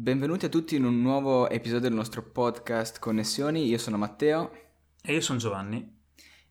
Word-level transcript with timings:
Benvenuti 0.00 0.44
a 0.44 0.48
tutti 0.48 0.76
in 0.76 0.84
un 0.84 1.02
nuovo 1.02 1.50
episodio 1.50 1.88
del 1.88 1.92
nostro 1.92 2.22
podcast 2.22 3.00
Connessioni. 3.00 3.66
Io 3.66 3.78
sono 3.78 3.96
Matteo. 3.96 4.52
E 5.02 5.12
io 5.12 5.20
sono 5.20 5.40
Giovanni. 5.40 5.92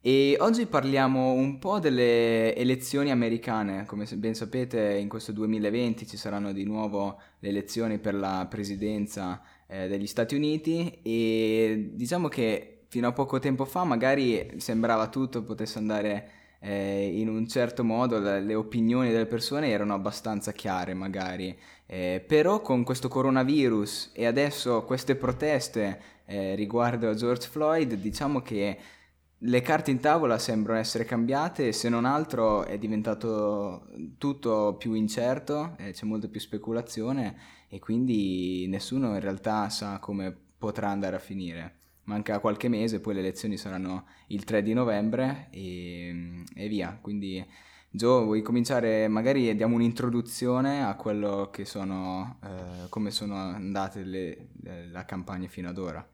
E 0.02 0.36
oggi 0.42 0.66
parliamo 0.66 1.32
un 1.32 1.58
po' 1.58 1.80
delle 1.80 2.54
elezioni 2.58 3.10
americane. 3.10 3.86
Come 3.86 4.06
ben 4.16 4.36
sapete, 4.36 4.98
in 4.98 5.08
questo 5.08 5.32
2020 5.32 6.06
ci 6.06 6.18
saranno 6.18 6.52
di 6.52 6.66
nuovo 6.66 7.22
le 7.40 7.48
elezioni 7.48 8.00
per 8.00 8.16
la 8.16 8.46
presidenza 8.50 9.42
eh, 9.66 9.88
degli 9.88 10.08
Stati 10.08 10.36
Uniti 10.36 11.00
e 11.02 11.92
diciamo 11.94 12.28
che 12.28 12.82
fino 12.90 13.08
a 13.08 13.14
poco 13.14 13.40
tempo 13.40 13.64
fa 13.64 13.86
magari 13.86 14.56
sembrava 14.58 15.08
tutto 15.08 15.44
potesse 15.44 15.78
andare 15.78 16.32
eh, 16.60 17.20
in 17.20 17.30
un 17.30 17.48
certo 17.48 17.84
modo, 17.84 18.20
le, 18.20 18.42
le 18.42 18.56
opinioni 18.56 19.12
delle 19.12 19.26
persone 19.26 19.70
erano 19.70 19.94
abbastanza 19.94 20.52
chiare 20.52 20.94
magari. 20.94 21.58
Eh, 21.90 22.24
però 22.28 22.62
con 22.62 22.84
questo 22.84 23.08
coronavirus 23.08 24.12
e 24.14 24.26
adesso 24.26 24.84
queste 24.84 25.16
proteste 25.16 26.02
eh, 26.26 26.54
riguardo 26.56 27.10
a 27.10 27.16
George 27.16 27.48
Floyd, 27.48 27.94
diciamo 27.94 28.42
che 28.42 28.78
le 29.42 29.62
carte 29.62 29.92
in 29.92 30.00
tavola 30.00 30.38
sembrano 30.38 30.80
essere 30.80 31.06
cambiate, 31.06 31.72
se 31.72 31.90
non 31.90 32.06
altro 32.06 32.66
è 32.66 32.78
diventato 32.78 33.88
tutto 34.18 34.76
più 34.78 34.94
incerto, 34.94 35.76
eh, 35.78 35.92
c'è 35.92 36.06
molta 36.06 36.28
più 36.28 36.40
speculazione 36.40 37.38
e 37.70 37.80
quindi 37.80 38.66
nessuno 38.68 39.14
in 39.14 39.20
realtà 39.20 39.70
sa 39.70 40.00
come 40.00 40.36
potrà 40.58 40.90
andare 40.90 41.16
a 41.16 41.20
finire. 41.20 41.76
Manca 42.04 42.40
qualche 42.40 42.68
mese, 42.68 43.00
poi 43.00 43.14
le 43.14 43.20
elezioni 43.20 43.58
saranno 43.58 44.06
il 44.28 44.44
3 44.44 44.64
di 44.64 44.74
novembre 44.74 45.48
e, 45.52 46.44
e 46.56 46.68
via. 46.68 46.98
Quindi 47.00 47.46
Gio, 47.98 48.26
vuoi 48.26 48.44
cominciare? 48.44 49.08
Magari 49.08 49.56
diamo 49.56 49.74
un'introduzione 49.74 50.86
a 50.86 50.96
quello 50.96 51.50
che 51.52 51.66
sono, 51.66 52.38
eh, 52.44 52.90
come 52.90 53.10
sono 53.10 53.34
andate 53.36 54.04
le, 54.04 54.50
le, 54.62 54.88
la 54.92 55.04
campagna 55.04 55.48
fino 55.48 55.68
ad 55.68 55.80
ora. 55.80 56.08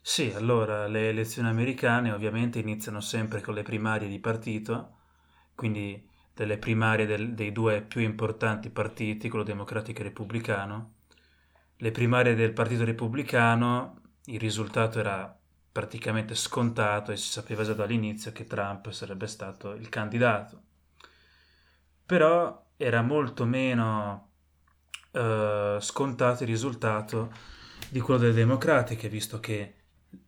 Sì, 0.00 0.32
allora 0.36 0.86
le 0.86 1.08
elezioni 1.08 1.48
americane 1.48 2.12
ovviamente 2.12 2.60
iniziano 2.60 3.00
sempre 3.00 3.40
con 3.40 3.54
le 3.54 3.64
primarie 3.64 4.06
di 4.06 4.20
partito, 4.20 4.98
quindi 5.56 6.08
delle 6.32 6.58
primarie 6.58 7.06
del, 7.06 7.34
dei 7.34 7.50
due 7.50 7.82
più 7.82 8.00
importanti 8.00 8.70
partiti, 8.70 9.28
quello 9.28 9.44
democratico 9.44 9.98
e 9.98 10.04
repubblicano. 10.04 10.92
Le 11.78 11.90
primarie 11.90 12.36
del 12.36 12.52
Partito 12.52 12.84
Repubblicano, 12.84 14.00
il 14.26 14.38
risultato 14.38 15.00
era 15.00 15.36
praticamente 15.72 16.36
scontato 16.36 17.10
e 17.10 17.16
si 17.16 17.30
sapeva 17.30 17.64
già 17.64 17.72
dall'inizio 17.72 18.30
che 18.30 18.44
Trump 18.46 18.90
sarebbe 18.90 19.26
stato 19.26 19.72
il 19.72 19.88
candidato. 19.88 20.66
Però 22.08 22.70
era 22.78 23.02
molto 23.02 23.44
meno 23.44 24.30
eh, 25.12 25.76
scontato 25.78 26.42
il 26.42 26.48
risultato 26.48 27.30
di 27.90 28.00
quello 28.00 28.18
delle 28.18 28.32
democratiche, 28.32 29.10
visto 29.10 29.40
che 29.40 29.74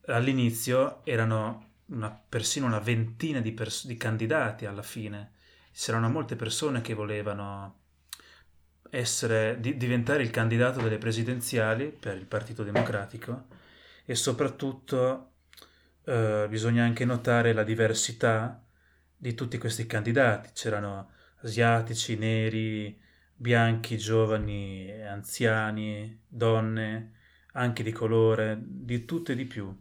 all'inizio 0.08 1.00
erano 1.04 1.68
una, 1.86 2.10
persino 2.10 2.66
una 2.66 2.80
ventina 2.80 3.40
di, 3.40 3.52
pers- 3.52 3.86
di 3.86 3.96
candidati 3.96 4.66
alla 4.66 4.82
fine. 4.82 5.32
C'erano 5.72 6.10
molte 6.10 6.36
persone 6.36 6.82
che 6.82 6.92
volevano 6.92 7.78
essere, 8.90 9.58
di, 9.58 9.78
diventare 9.78 10.22
il 10.22 10.30
candidato 10.30 10.82
delle 10.82 10.98
presidenziali 10.98 11.96
per 11.98 12.14
il 12.14 12.26
Partito 12.26 12.62
Democratico 12.62 13.46
e 14.04 14.14
soprattutto 14.14 15.30
eh, 16.04 16.44
bisogna 16.46 16.84
anche 16.84 17.06
notare 17.06 17.54
la 17.54 17.64
diversità 17.64 18.62
di 19.16 19.32
tutti 19.32 19.56
questi 19.56 19.86
candidati. 19.86 20.50
C'erano 20.52 21.12
asiatici, 21.42 22.16
neri, 22.16 23.00
bianchi, 23.34 23.96
giovani, 23.96 24.90
anziani, 25.02 26.22
donne, 26.26 27.12
anche 27.52 27.82
di 27.82 27.92
colore, 27.92 28.58
di 28.62 29.04
tutto 29.04 29.32
e 29.32 29.34
di 29.34 29.46
più. 29.46 29.74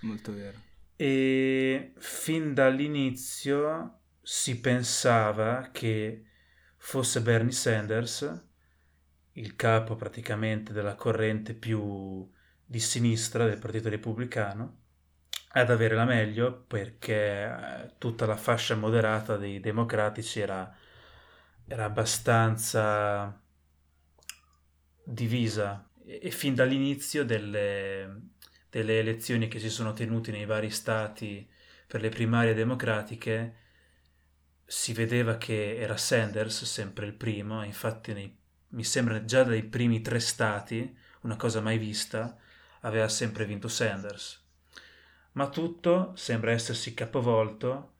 Molto 0.00 0.32
vero. 0.34 0.58
E 0.96 1.92
fin 1.96 2.54
dall'inizio 2.54 4.00
si 4.20 4.60
pensava 4.60 5.70
che 5.72 6.24
fosse 6.76 7.22
Bernie 7.22 7.52
Sanders, 7.52 8.48
il 9.32 9.56
capo 9.56 9.94
praticamente 9.94 10.72
della 10.72 10.94
corrente 10.94 11.54
più 11.54 12.28
di 12.64 12.80
sinistra 12.80 13.46
del 13.46 13.58
Partito 13.58 13.88
Repubblicano, 13.88 14.81
ad 15.54 15.70
avere 15.70 15.94
la 15.94 16.04
meglio 16.04 16.64
perché 16.66 17.44
eh, 17.44 17.90
tutta 17.98 18.26
la 18.26 18.36
fascia 18.36 18.74
moderata 18.74 19.36
dei 19.36 19.60
democratici 19.60 20.40
era, 20.40 20.74
era 21.66 21.84
abbastanza 21.84 23.38
divisa. 25.04 25.88
E, 26.04 26.20
e 26.22 26.30
fin 26.30 26.54
dall'inizio 26.54 27.24
delle, 27.24 28.30
delle 28.70 28.98
elezioni 28.98 29.48
che 29.48 29.58
si 29.58 29.70
sono 29.70 29.92
tenute 29.92 30.30
nei 30.30 30.46
vari 30.46 30.70
stati 30.70 31.48
per 31.86 32.00
le 32.00 32.08
primarie 32.08 32.54
democratiche 32.54 33.56
si 34.64 34.94
vedeva 34.94 35.36
che 35.36 35.76
era 35.76 35.96
Sanders 35.98 36.64
sempre 36.64 37.04
il 37.06 37.12
primo, 37.12 37.62
infatti 37.62 38.14
nei, 38.14 38.34
mi 38.68 38.84
sembra 38.84 39.22
già 39.24 39.42
dai 39.44 39.64
primi 39.64 40.00
tre 40.00 40.18
stati, 40.18 40.96
una 41.22 41.36
cosa 41.36 41.60
mai 41.60 41.76
vista, 41.76 42.38
aveva 42.80 43.08
sempre 43.08 43.44
vinto 43.44 43.68
Sanders 43.68 44.42
ma 45.32 45.48
tutto 45.48 46.12
sembra 46.16 46.52
essersi 46.52 46.94
capovolto 46.94 47.94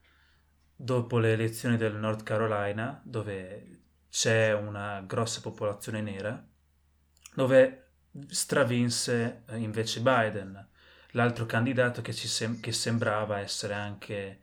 dopo 0.75 1.17
le 1.17 1.33
elezioni 1.33 1.77
del 1.77 1.95
North 1.95 2.23
Carolina, 2.23 3.01
dove 3.03 3.81
c'è 4.09 4.53
una 4.53 5.01
grossa 5.01 5.41
popolazione 5.41 6.01
nera, 6.01 6.45
dove 7.35 7.91
stravinse 8.27 9.43
eh, 9.47 9.57
invece 9.57 10.01
Biden, 10.01 10.67
l'altro 11.11 11.45
candidato 11.45 12.01
che, 12.01 12.11
sem- 12.11 12.59
che 12.59 12.71
sembrava 12.71 13.39
essere 13.39 13.73
anche 13.73 14.39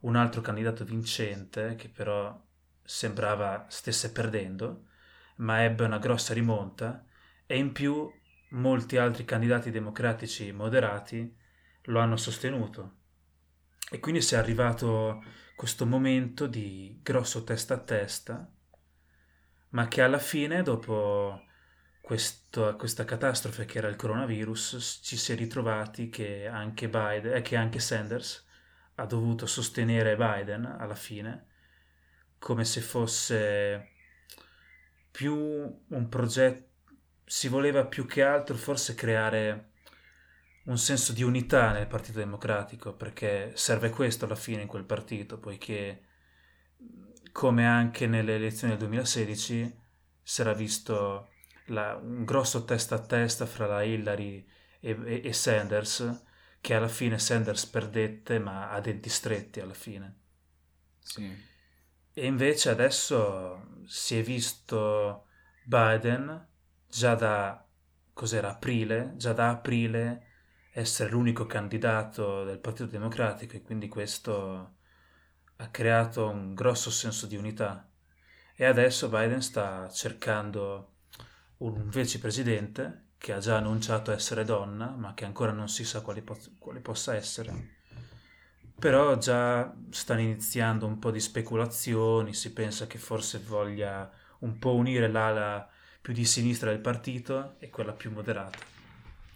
un 0.00 0.16
altro 0.16 0.40
candidato 0.40 0.84
vincente, 0.84 1.74
che 1.76 1.88
però 1.88 2.38
sembrava 2.82 3.66
stesse 3.68 4.12
perdendo, 4.12 4.86
ma 5.36 5.62
ebbe 5.64 5.84
una 5.84 5.98
grossa 5.98 6.34
rimonta 6.34 7.04
e 7.46 7.56
in 7.56 7.72
più 7.72 8.10
molti 8.50 8.96
altri 8.96 9.24
candidati 9.24 9.70
democratici 9.70 10.52
moderati 10.52 11.36
lo 11.88 12.00
hanno 12.00 12.16
sostenuto. 12.16 12.96
E 13.90 14.00
quindi 14.00 14.20
si 14.20 14.34
è 14.34 14.38
arrivato 14.38 15.22
questo 15.56 15.86
momento 15.86 16.46
di 16.46 17.00
grosso 17.02 17.44
testa 17.44 17.74
a 17.74 17.78
testa, 17.78 18.50
ma 19.70 19.88
che 19.88 20.02
alla 20.02 20.18
fine, 20.18 20.62
dopo 20.62 21.42
questo, 22.00 22.76
questa 22.76 23.04
catastrofe 23.04 23.64
che 23.64 23.78
era 23.78 23.88
il 23.88 23.96
coronavirus, 23.96 25.00
ci 25.02 25.16
si 25.16 25.32
è 25.32 25.36
ritrovati 25.36 26.08
che 26.08 26.46
anche, 26.46 26.88
Biden, 26.88 27.36
eh, 27.36 27.42
che 27.42 27.56
anche 27.56 27.80
Sanders 27.80 28.46
ha 28.96 29.06
dovuto 29.06 29.46
sostenere 29.46 30.16
Biden 30.16 30.64
alla 30.64 30.94
fine, 30.94 31.46
come 32.38 32.64
se 32.64 32.80
fosse 32.80 33.90
più 35.10 35.34
un 35.34 36.08
progetto, 36.08 36.66
si 37.24 37.48
voleva 37.48 37.84
più 37.84 38.06
che 38.06 38.22
altro 38.22 38.56
forse 38.56 38.94
creare 38.94 39.72
un 40.68 40.78
senso 40.78 41.12
di 41.12 41.22
unità 41.22 41.72
nel 41.72 41.86
Partito 41.86 42.18
Democratico, 42.18 42.92
perché 42.94 43.52
serve 43.54 43.90
questo 43.90 44.26
alla 44.26 44.34
fine 44.34 44.62
in 44.62 44.68
quel 44.68 44.84
partito, 44.84 45.38
poiché 45.38 46.04
come 47.32 47.66
anche 47.66 48.06
nelle 48.06 48.34
elezioni 48.34 48.76
del 48.76 48.82
2016 48.82 49.80
si 50.22 50.40
era 50.40 50.52
visto 50.52 51.30
la, 51.66 51.96
un 51.96 52.24
grosso 52.24 52.64
testa 52.64 52.96
a 52.96 53.00
testa 53.00 53.46
fra 53.46 53.66
la 53.66 53.82
Hillary 53.82 54.46
e, 54.80 54.90
e, 55.04 55.20
e, 55.24 55.32
Sanders, 55.32 56.24
che 56.60 56.74
alla 56.74 56.88
fine 56.88 57.18
Sanders 57.18 57.64
perdette, 57.66 58.38
ma 58.38 58.70
a 58.70 58.80
denti 58.80 59.08
stretti 59.08 59.60
alla 59.60 59.74
fine. 59.74 60.16
Sì. 61.00 61.46
E 62.12 62.26
invece 62.26 62.68
adesso 62.68 63.82
si 63.86 64.18
è 64.18 64.22
visto 64.22 65.28
Biden 65.64 66.46
già 66.86 67.14
da 67.14 67.66
cos'era 68.12 68.50
aprile, 68.50 69.14
già 69.16 69.32
da 69.32 69.48
aprile 69.48 70.27
essere 70.78 71.10
l'unico 71.10 71.44
candidato 71.46 72.44
del 72.44 72.58
Partito 72.58 72.88
Democratico 72.88 73.56
e 73.56 73.62
quindi 73.62 73.88
questo 73.88 74.76
ha 75.56 75.68
creato 75.70 76.28
un 76.28 76.54
grosso 76.54 76.90
senso 76.90 77.26
di 77.26 77.36
unità. 77.36 77.88
E 78.54 78.64
adesso 78.64 79.08
Biden 79.08 79.42
sta 79.42 79.88
cercando 79.90 80.94
un 81.58 81.88
vicepresidente 81.88 83.06
che 83.18 83.32
ha 83.32 83.38
già 83.38 83.56
annunciato 83.56 84.12
essere 84.12 84.44
donna, 84.44 84.90
ma 84.90 85.14
che 85.14 85.24
ancora 85.24 85.50
non 85.50 85.68
si 85.68 85.84
sa 85.84 86.00
quale, 86.00 86.22
po- 86.22 86.38
quale 86.60 86.78
possa 86.78 87.16
essere. 87.16 87.76
Però 88.78 89.18
già 89.18 89.74
stanno 89.90 90.20
iniziando 90.20 90.86
un 90.86 91.00
po' 91.00 91.10
di 91.10 91.18
speculazioni, 91.18 92.32
si 92.34 92.52
pensa 92.52 92.86
che 92.86 92.98
forse 92.98 93.40
voglia 93.40 94.08
un 94.40 94.56
po' 94.60 94.76
unire 94.76 95.08
l'ala 95.08 95.68
più 96.00 96.12
di 96.12 96.24
sinistra 96.24 96.70
del 96.70 96.80
partito 96.80 97.56
e 97.58 97.68
quella 97.68 97.92
più 97.92 98.12
moderata. 98.12 98.77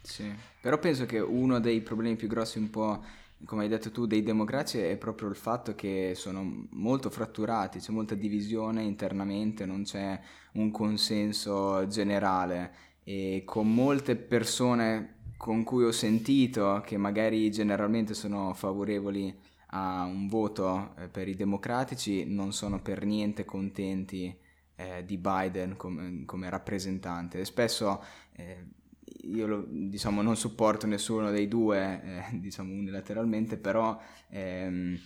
Sì, 0.05 0.35
però 0.61 0.79
penso 0.79 1.07
che 1.07 1.21
uno 1.21 1.61
dei 1.61 1.81
problemi 1.81 2.17
più 2.17 2.27
grossi 2.29 2.59
un 2.59 2.71
po', 2.71 3.05
come 3.45 3.63
hai 3.63 3.69
detto 3.69 3.91
tu, 3.93 4.07
dei 4.07 4.23
democratici 4.23 4.79
è 4.79 4.97
proprio 4.97 5.29
il 5.29 5.37
fatto 5.37 5.75
che 5.75 6.13
sono 6.17 6.67
molto 6.71 7.09
fratturati, 7.09 7.79
c'è 7.79 7.93
molta 7.93 8.15
divisione 8.17 8.83
internamente, 8.83 9.65
non 9.65 9.85
c'è 9.85 10.21
un 10.55 10.71
consenso 10.73 11.87
generale. 11.87 12.75
E 13.05 13.43
con 13.45 13.73
molte 13.73 14.17
persone 14.17 15.21
con 15.37 15.63
cui 15.65 15.85
ho 15.85 15.93
sentito 15.93 16.83
che 16.85 16.97
magari 16.97 17.51
generalmente 17.51 18.15
sono 18.15 18.55
favorevoli 18.55 19.37
a 19.75 20.05
un 20.05 20.29
voto 20.29 20.95
eh, 20.99 21.09
per 21.09 21.27
i 21.29 21.35
democratici 21.35 22.25
non 22.27 22.53
sono 22.53 22.81
per 22.81 23.05
niente 23.05 23.45
contenti 23.45 24.37
eh, 24.77 25.05
di 25.05 25.17
Biden 25.19 25.77
come, 25.77 26.25
come 26.27 26.49
rappresentante. 26.51 27.45
Spesso 27.45 28.03
eh, 28.35 28.65
io 29.23 29.47
lo, 29.47 29.67
diciamo, 29.69 30.23
non 30.23 30.37
supporto 30.37 30.87
nessuno 30.87 31.31
dei 31.31 31.49
due 31.49 32.03
eh, 32.31 32.39
diciamo 32.41 32.73
unilateralmente 32.73 33.57
però 33.57 33.99
ehm, 34.31 34.99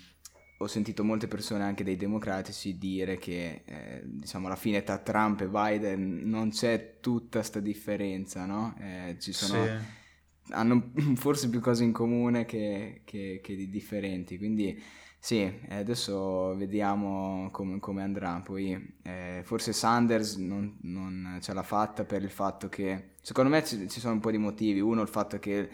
ho 0.59 0.67
sentito 0.67 1.05
molte 1.05 1.29
persone 1.29 1.65
anche 1.65 1.85
dei 1.85 1.97
democratici 1.97 2.79
dire 2.79 3.19
che 3.19 3.63
eh, 3.65 4.03
diciamo 4.05 4.47
alla 4.47 4.57
fine 4.57 4.83
tra 4.83 4.99
Trump 4.99 5.43
e 5.43 5.49
Biden 5.49 6.23
non 6.25 6.51
c'è 6.51 6.99
tutta 7.01 7.39
questa 7.41 7.61
differenza 7.61 8.47
no? 8.47 8.75
Eh, 8.81 9.17
ci 9.19 9.33
sono 9.33 9.65
sì 9.65 10.05
hanno 10.51 10.93
forse 11.17 11.49
più 11.49 11.61
cose 11.61 11.85
in 11.85 11.93
comune 11.93 12.45
che, 12.45 13.03
che, 13.05 13.41
che 13.43 13.57
di 13.57 13.69
differenti, 13.69 14.39
quindi 14.39 14.81
sì, 15.19 15.61
adesso 15.71 16.55
vediamo 16.57 17.49
come, 17.51 17.81
come 17.81 18.03
andrà, 18.03 18.41
poi 18.45 18.97
eh, 19.03 19.41
forse 19.45 19.73
Sanders 19.73 20.37
non, 20.37 20.79
non, 20.83 21.39
ce 21.41 21.53
l'ha 21.53 21.63
fatta 21.63 22.05
per 22.05 22.23
il 22.23 22.31
fatto 22.31 22.69
che, 22.69 23.15
secondo 23.21 23.51
me 23.51 23.65
ci, 23.65 23.89
ci 23.89 24.01
sono 24.01 24.15
un 24.15 24.21
po' 24.21 24.31
di 24.31 24.39
motivi, 24.39 24.81
uno 24.81 25.03
il 25.03 25.09
fatto 25.09 25.39
che 25.39 25.71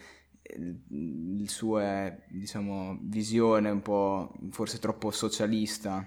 il 0.55 1.49
suo 1.49 1.81
diciamo, 2.29 2.99
visione 3.03 3.71
un 3.71 3.81
po' 3.81 4.33
forse 4.51 4.79
troppo 4.79 5.11
socialista 5.11 6.07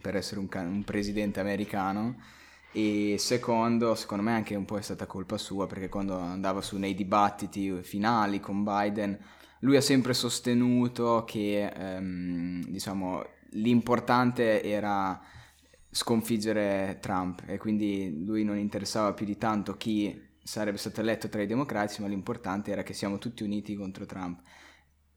per 0.00 0.16
essere 0.16 0.40
un, 0.40 0.48
un 0.52 0.84
presidente 0.84 1.40
americano, 1.40 2.16
e 2.72 3.16
secondo, 3.18 3.94
secondo 3.94 4.22
me 4.22 4.32
anche 4.32 4.54
un 4.54 4.64
po' 4.64 4.76
è 4.76 4.82
stata 4.82 5.06
colpa 5.06 5.38
sua 5.38 5.66
perché 5.66 5.88
quando 5.88 6.18
andava 6.18 6.60
su 6.60 6.76
nei 6.76 6.94
dibattiti 6.94 7.82
finali 7.82 8.40
con 8.40 8.62
Biden, 8.62 9.18
lui 9.60 9.76
ha 9.76 9.80
sempre 9.80 10.14
sostenuto 10.14 11.24
che 11.26 11.66
ehm, 11.66 12.64
diciamo, 12.64 13.24
l'importante 13.52 14.62
era 14.62 15.20
sconfiggere 15.90 16.98
Trump 17.00 17.42
e 17.46 17.58
quindi 17.58 18.24
lui 18.24 18.44
non 18.44 18.58
interessava 18.58 19.12
più 19.14 19.24
di 19.26 19.36
tanto 19.38 19.76
chi 19.76 20.26
sarebbe 20.42 20.78
stato 20.78 21.00
eletto 21.00 21.28
tra 21.28 21.42
i 21.42 21.46
democratici, 21.46 22.00
ma 22.00 22.08
l'importante 22.08 22.70
era 22.70 22.82
che 22.82 22.92
siamo 22.94 23.18
tutti 23.18 23.42
uniti 23.42 23.74
contro 23.74 24.06
Trump. 24.06 24.40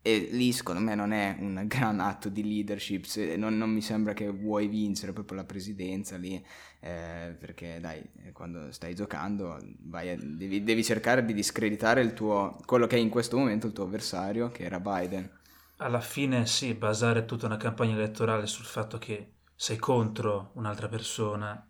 E 0.03 0.29
lì 0.31 0.51
secondo 0.51 0.81
me 0.81 0.95
non 0.95 1.11
è 1.11 1.35
un 1.39 1.63
gran 1.67 1.99
atto 1.99 2.27
di 2.27 2.43
leadership, 2.43 3.05
non, 3.35 3.55
non, 3.55 3.69
mi 3.69 3.81
sembra 3.81 4.13
che 4.13 4.29
vuoi 4.29 4.67
vincere 4.67 5.13
proprio 5.13 5.37
la 5.37 5.43
presidenza 5.43 6.17
lì, 6.17 6.43
eh, 6.79 7.35
perché 7.39 7.79
dai, 7.79 8.01
quando 8.33 8.71
stai 8.71 8.95
giocando 8.95 9.53
a, 9.53 9.59
devi, 9.61 10.63
devi, 10.63 10.83
cercare 10.83 11.23
di 11.23 11.35
discreditare 11.35 12.01
il 12.01 12.13
tuo, 12.13 12.59
quello 12.65 12.87
che 12.87 12.95
è 12.95 12.99
in 12.99 13.09
questo 13.09 13.37
momento 13.37 13.67
il 13.67 13.73
tuo 13.73 13.83
avversario, 13.83 14.49
che 14.49 14.63
era 14.63 14.79
Biden. 14.79 15.29
Alla 15.77 16.01
fine 16.01 16.47
sì, 16.47 16.73
basare 16.73 17.25
tutta 17.25 17.45
una 17.45 17.57
campagna 17.57 17.93
elettorale 17.93 18.47
sul 18.47 18.65
fatto 18.65 18.97
che 18.97 19.33
sei 19.55 19.77
contro 19.77 20.49
un'altra 20.55 20.87
persona 20.87 21.63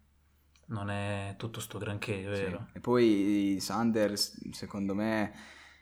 non 0.68 0.90
è 0.90 1.36
tutto 1.38 1.60
sto 1.60 1.78
granché, 1.78 2.22
vero? 2.22 2.68
Sì. 2.72 2.78
E 2.78 2.80
poi 2.80 3.58
Sanders, 3.60 4.52
secondo 4.52 4.96
me 4.96 5.34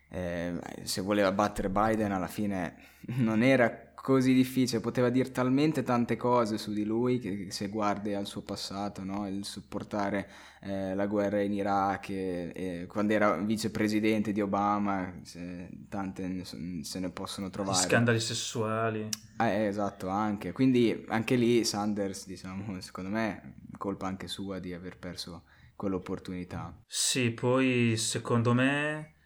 eh, 0.10 0.60
se 0.84 1.02
voleva 1.02 1.32
battere 1.32 1.70
Biden 1.70 2.12
alla 2.12 2.28
fine 2.28 2.76
non 3.18 3.42
era 3.42 3.90
così 4.02 4.34
difficile, 4.34 4.80
poteva 4.80 5.10
dire 5.10 5.32
talmente 5.32 5.84
tante 5.84 6.16
cose 6.16 6.58
su 6.58 6.72
di 6.72 6.84
lui 6.84 7.20
che, 7.20 7.48
se 7.50 7.68
guardi 7.68 8.14
al 8.14 8.26
suo 8.26 8.42
passato, 8.42 9.04
no? 9.04 9.28
il 9.28 9.46
supportare 9.46 10.30
eh, 10.62 10.96
la 10.96 11.06
guerra 11.06 11.42
in 11.42 11.54
Iraq, 11.54 12.10
e, 12.10 12.52
e 12.56 12.86
quando 12.88 13.14
era 13.14 13.38
vicepresidente 13.38 14.32
di 14.32 14.42
Obama, 14.42 15.14
se, 15.22 15.70
tante 15.90 16.28
ne, 16.28 16.44
se 16.44 17.00
ne 17.00 17.10
possono 17.10 17.50
trovare. 17.50 17.78
Gli 17.78 17.82
scandali 17.82 18.20
sessuali. 18.20 19.10
Eh, 19.38 19.66
esatto, 19.66 20.08
anche. 20.08 20.54
Quindi 20.54 21.06
anche 21.10 21.36
lì 21.36 21.64
Sanders, 21.64 22.26
diciamo, 22.26 22.80
secondo 22.82 23.10
me, 23.10 23.56
colpa 23.78 24.08
anche 24.08 24.28
sua 24.28 24.60
di 24.60 24.74
aver 24.74 24.98
perso 24.98 25.44
quell'opportunità. 25.76 26.74
Sì, 26.88 27.32
poi 27.32 27.96
secondo 27.96 28.54
me 28.54 29.18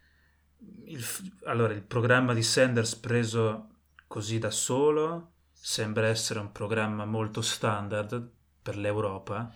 il, 0.84 1.04
allora, 1.44 1.72
il 1.72 1.82
programma 1.82 2.34
di 2.34 2.42
Sanders 2.42 2.96
preso 2.96 3.68
così 4.06 4.38
da 4.38 4.50
solo 4.50 5.32
sembra 5.52 6.08
essere 6.08 6.40
un 6.40 6.52
programma 6.52 7.04
molto 7.04 7.40
standard 7.40 8.30
per 8.62 8.76
l'Europa, 8.76 9.52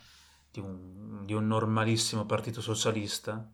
di 0.50 0.60
un, 0.60 1.25
di 1.25 1.34
un 1.34 1.46
normalissimo 1.46 2.25
partito 2.25 2.60
socialista, 2.60 3.46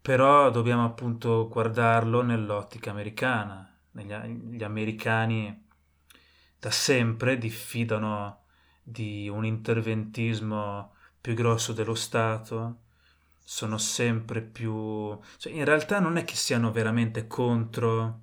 però 0.00 0.50
dobbiamo 0.50 0.84
appunto 0.84 1.48
guardarlo 1.48 2.22
nell'ottica 2.22 2.90
americana. 2.90 3.70
Gli, 3.90 4.12
gli 4.12 4.62
americani 4.64 5.66
da 6.58 6.70
sempre 6.70 7.38
diffidano 7.38 8.44
di 8.82 9.28
un 9.28 9.44
interventismo 9.44 10.94
più 11.20 11.34
grosso 11.34 11.72
dello 11.72 11.94
Stato, 11.94 12.83
sono 13.44 13.76
sempre 13.78 14.40
più... 14.40 15.18
Cioè, 15.36 15.52
in 15.52 15.64
realtà 15.64 16.00
non 16.00 16.16
è 16.16 16.24
che 16.24 16.34
siano 16.34 16.72
veramente 16.72 17.26
contro 17.26 18.22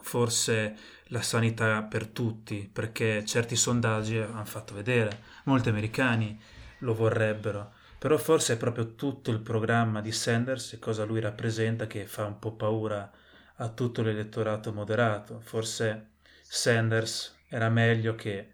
forse 0.00 0.76
la 1.06 1.20
sanità 1.20 1.82
per 1.82 2.06
tutti, 2.06 2.70
perché 2.72 3.24
certi 3.24 3.56
sondaggi 3.56 4.18
hanno 4.18 4.44
fatto 4.44 4.72
vedere, 4.72 5.22
molti 5.44 5.68
americani 5.68 6.40
lo 6.80 6.94
vorrebbero, 6.94 7.72
però 7.98 8.16
forse 8.16 8.54
è 8.54 8.56
proprio 8.56 8.94
tutto 8.94 9.32
il 9.32 9.40
programma 9.40 10.00
di 10.00 10.12
Sanders 10.12 10.74
e 10.74 10.78
cosa 10.78 11.04
lui 11.04 11.20
rappresenta 11.20 11.88
che 11.88 12.06
fa 12.06 12.24
un 12.24 12.38
po' 12.38 12.52
paura 12.52 13.10
a 13.56 13.68
tutto 13.68 14.02
l'elettorato 14.02 14.72
moderato. 14.72 15.40
Forse 15.40 16.10
Sanders 16.42 17.38
era 17.48 17.68
meglio 17.68 18.14
che 18.14 18.52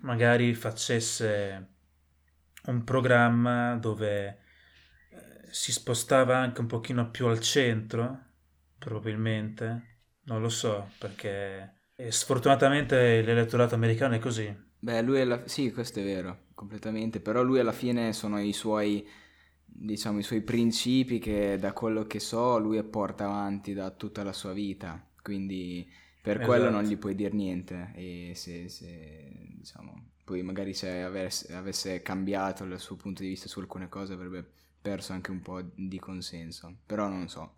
magari 0.00 0.54
facesse 0.54 1.68
un 2.64 2.84
programma 2.84 3.76
dove 3.76 4.40
si 5.50 5.72
spostava 5.72 6.36
anche 6.36 6.60
un 6.60 6.66
pochino 6.66 7.10
più 7.10 7.26
al 7.26 7.40
centro, 7.40 8.24
probabilmente, 8.78 9.98
non 10.24 10.40
lo 10.40 10.48
so, 10.48 10.90
perché 10.98 11.72
sfortunatamente 12.08 13.22
l'elettorato 13.22 13.74
americano 13.74 14.14
è 14.14 14.18
così. 14.18 14.64
Beh, 14.78 15.02
lui 15.02 15.20
alla... 15.20 15.46
sì, 15.48 15.72
questo 15.72 16.00
è 16.00 16.04
vero, 16.04 16.44
completamente, 16.54 17.20
però 17.20 17.42
lui 17.42 17.58
alla 17.58 17.72
fine 17.72 18.12
sono 18.12 18.40
i 18.40 18.52
suoi, 18.52 19.06
diciamo, 19.64 20.18
i 20.18 20.22
suoi 20.22 20.42
principi 20.42 21.18
che 21.18 21.56
da 21.58 21.72
quello 21.72 22.06
che 22.06 22.20
so 22.20 22.58
lui 22.58 22.82
porta 22.84 23.24
avanti 23.24 23.72
da 23.72 23.90
tutta 23.90 24.22
la 24.22 24.32
sua 24.32 24.52
vita, 24.52 25.04
quindi 25.22 25.88
per 26.22 26.36
esatto. 26.36 26.48
quello 26.48 26.70
non 26.70 26.82
gli 26.82 26.96
puoi 26.96 27.14
dire 27.14 27.34
niente 27.34 27.92
e 27.94 28.32
se, 28.34 28.68
se 28.68 29.30
diciamo, 29.58 30.10
poi 30.24 30.42
magari 30.42 30.74
se 30.74 31.02
avesse, 31.02 31.54
avesse 31.54 32.02
cambiato 32.02 32.64
il 32.64 32.78
suo 32.80 32.96
punto 32.96 33.22
di 33.22 33.28
vista 33.28 33.48
su 33.48 33.60
alcune 33.60 33.88
cose 33.88 34.12
avrebbe 34.12 34.50
perso 34.86 35.12
anche 35.12 35.32
un 35.32 35.40
po' 35.40 35.60
di 35.74 35.98
consenso, 35.98 36.76
però 36.86 37.08
non 37.08 37.28
so. 37.28 37.54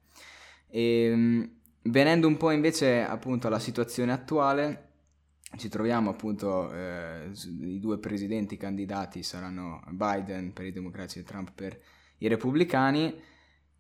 E, 0.67 1.05
ehm, 1.05 1.51
venendo 1.83 2.27
un 2.27 2.39
po' 2.39 2.51
invece 2.53 3.03
appunto 3.03 3.49
alla 3.49 3.59
situazione 3.59 4.13
attuale, 4.13 4.87
ci 5.59 5.69
troviamo 5.69 6.09
appunto 6.09 6.73
eh, 6.73 7.31
i 7.61 7.79
due 7.79 7.99
presidenti 7.99 8.57
candidati 8.57 9.23
saranno 9.23 9.83
Biden 9.91 10.55
per 10.55 10.67
i 10.67 10.73
democratici 10.73 11.19
e 11.19 11.25
Trump 11.25 11.53
per 11.55 11.79
i 12.19 12.29
repubblicani. 12.29 13.15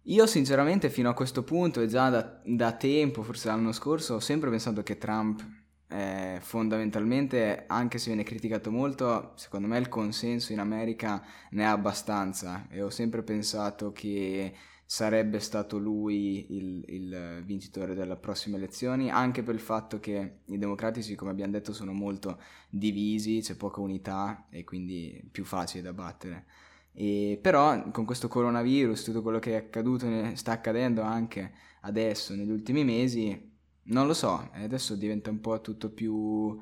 Io 0.03 0.27
sinceramente 0.27 0.91
fino 0.91 1.09
a 1.09 1.15
questo 1.15 1.43
punto 1.43 1.81
e 1.81 1.87
già 1.87 2.11
da, 2.11 2.41
da 2.45 2.73
tempo, 2.73 3.23
forse 3.23 3.49
l'anno 3.49 3.73
scorso, 3.73 4.15
ho 4.15 4.21
sempre 4.21 4.51
pensato 4.51 4.83
che 4.83 4.99
Trump 4.99 5.43
eh, 5.89 6.39
fondamentalmente, 6.41 7.65
anche 7.67 7.99
se 7.99 8.09
viene 8.09 8.23
criticato 8.23 8.71
molto, 8.71 9.33
secondo 9.37 9.67
me 9.67 9.79
il 9.79 9.89
consenso 9.89 10.53
in 10.53 10.61
America 10.61 11.25
ne 11.51 11.67
ha 11.67 11.73
abbastanza 11.73 12.67
e 12.69 12.83
ho 12.83 12.91
sempre 12.91 13.23
pensato 13.23 13.93
che 13.93 14.53
sarebbe 14.85 15.39
stato 15.39 15.79
lui 15.79 16.47
il, 16.57 16.85
il, 16.89 17.43
vincitore 17.45 17.95
delle 17.95 18.17
prossime 18.17 18.57
elezioni, 18.57 19.11
anche 19.11 19.43
per 19.43 19.55
il 19.55 19.61
fatto 19.61 20.01
che 20.01 20.39
i 20.47 20.59
democratici, 20.59 21.15
come 21.15 21.31
abbiamo 21.31 21.53
detto, 21.53 21.73
sono 21.73 21.93
molto 21.93 22.39
divisi, 22.71 23.41
c'è 23.41 23.55
poca 23.55 23.81
unità 23.81 24.47
e 24.51 24.65
quindi 24.65 25.23
più 25.31 25.45
facile 25.45 25.83
da 25.83 25.93
battere. 25.93 26.47
E 26.93 27.39
però 27.41 27.91
con 27.91 28.05
questo 28.07 28.29
coronavirus, 28.29 29.05
tutto 29.05 29.23
quello 29.23 29.39
che 29.39 29.53
è 29.53 29.57
accaduto, 29.57 30.07
sta 30.35 30.53
accadendo 30.53 31.03
anche 31.03 31.53
adesso, 31.83 32.35
negli 32.35 32.51
ultimi 32.51 32.83
mesi, 32.83 33.58
non 33.89 34.07
lo 34.07 34.15
so, 34.15 34.51
adesso 34.55 34.95
diventa 34.95 35.31
un 35.31 35.41
po' 35.41 35.61
tutto 35.61 35.91
più 35.91 36.59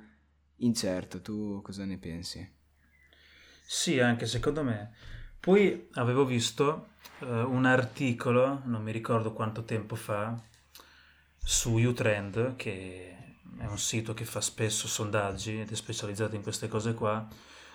incerto. 0.56 1.20
Tu 1.20 1.60
cosa 1.62 1.84
ne 1.84 1.98
pensi? 1.98 2.54
Sì, 3.66 3.98
anche 4.00 4.26
secondo 4.26 4.62
me. 4.62 4.94
Poi 5.40 5.88
avevo 5.94 6.24
visto 6.24 6.88
uh, 7.20 7.26
un 7.26 7.64
articolo, 7.64 8.62
non 8.64 8.82
mi 8.82 8.92
ricordo 8.92 9.32
quanto 9.32 9.64
tempo 9.64 9.94
fa, 9.94 10.36
su 11.38 11.74
Utrend, 11.74 12.56
che 12.56 13.16
è 13.58 13.66
un 13.66 13.78
sito 13.78 14.12
che 14.12 14.24
fa 14.24 14.40
spesso 14.40 14.88
sondaggi 14.88 15.60
ed 15.60 15.70
è 15.70 15.74
specializzato 15.74 16.34
in 16.34 16.42
queste 16.42 16.68
cose 16.68 16.94
qua, 16.94 17.26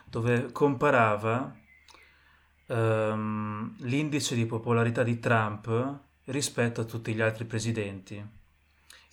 dove 0.05 0.51
comparava 0.51 1.55
um, 2.67 3.73
l'indice 3.79 4.35
di 4.35 4.45
popolarità 4.45 5.03
di 5.03 5.19
Trump 5.19 5.99
rispetto 6.25 6.81
a 6.81 6.85
tutti 6.85 7.13
gli 7.13 7.21
altri 7.21 7.45
presidenti. 7.45 8.39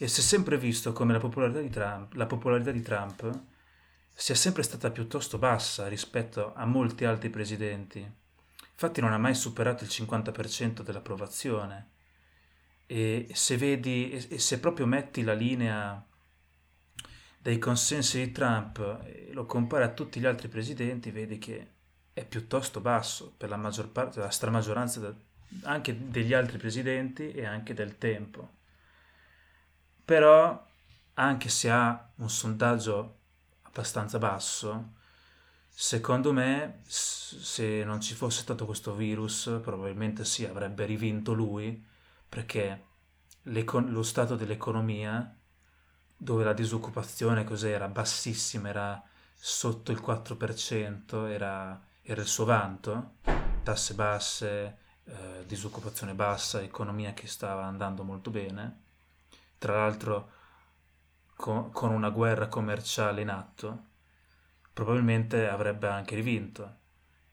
E 0.00 0.06
si 0.06 0.20
è 0.20 0.22
sempre 0.22 0.56
visto 0.56 0.92
come 0.92 1.12
la 1.12 1.18
popolarità 1.18 1.60
di 1.60 1.70
Trump, 1.70 2.12
la 2.12 2.26
popolarità 2.26 2.70
di 2.70 2.82
Trump 2.82 3.40
sia 4.14 4.36
sempre 4.36 4.62
stata 4.62 4.92
piuttosto 4.92 5.38
bassa 5.38 5.88
rispetto 5.88 6.54
a 6.54 6.64
molti 6.66 7.04
altri 7.04 7.30
presidenti. 7.30 7.98
Infatti 8.70 9.00
non 9.00 9.12
ha 9.12 9.18
mai 9.18 9.34
superato 9.34 9.82
il 9.82 9.90
50% 9.90 10.82
dell'approvazione. 10.82 11.88
E 12.86 13.26
se 13.32 13.56
vedi, 13.56 14.12
e 14.12 14.38
se 14.38 14.60
proprio 14.60 14.86
metti 14.86 15.24
la 15.24 15.34
linea 15.34 16.00
dei 17.36 17.58
consensi 17.58 18.24
di 18.24 18.30
Trump 18.30 19.00
e 19.04 19.30
lo 19.32 19.46
compari 19.46 19.82
a 19.82 19.92
tutti 19.92 20.20
gli 20.20 20.26
altri 20.26 20.46
presidenti, 20.46 21.10
vedi 21.10 21.38
che 21.38 21.70
è 22.12 22.24
piuttosto 22.24 22.80
basso 22.80 23.34
per 23.36 23.48
la 23.48 23.56
maggior 23.56 23.88
parte, 23.88 24.20
la 24.20 24.30
stramaggioranza 24.30 25.12
anche 25.62 26.08
degli 26.08 26.34
altri 26.34 26.56
presidenti 26.56 27.32
e 27.32 27.44
anche 27.44 27.74
del 27.74 27.98
tempo. 27.98 28.57
Però, 30.08 30.66
anche 31.12 31.50
se 31.50 31.68
ha 31.68 32.12
un 32.14 32.30
sondaggio 32.30 33.18
abbastanza 33.64 34.16
basso, 34.16 34.94
secondo 35.68 36.32
me 36.32 36.80
se 36.86 37.84
non 37.84 38.00
ci 38.00 38.14
fosse 38.14 38.40
stato 38.40 38.64
questo 38.64 38.94
virus 38.94 39.58
probabilmente 39.62 40.24
sì 40.24 40.46
avrebbe 40.46 40.86
rivinto 40.86 41.34
lui 41.34 41.84
perché 42.26 42.84
lo 43.42 44.02
stato 44.02 44.34
dell'economia 44.34 45.36
dove 46.16 46.42
la 46.42 46.54
disoccupazione 46.54 47.44
cos'era? 47.44 47.86
Bassissima 47.88 48.70
era 48.70 49.02
sotto 49.34 49.92
il 49.92 50.00
4% 50.02 51.28
era, 51.28 51.78
era 52.00 52.22
il 52.22 52.26
suo 52.26 52.46
vanto. 52.46 53.16
Tasse 53.62 53.92
basse 53.92 54.78
eh, 55.04 55.44
disoccupazione 55.46 56.14
bassa 56.14 56.62
economia 56.62 57.12
che 57.12 57.26
stava 57.26 57.66
andando 57.66 58.04
molto 58.04 58.30
bene 58.30 58.86
tra 59.58 59.76
l'altro 59.76 60.30
con, 61.36 61.70
con 61.70 61.92
una 61.92 62.10
guerra 62.10 62.48
commerciale 62.48 63.20
in 63.20 63.28
atto, 63.28 63.86
probabilmente 64.72 65.48
avrebbe 65.48 65.88
anche 65.88 66.14
rivinto. 66.14 66.76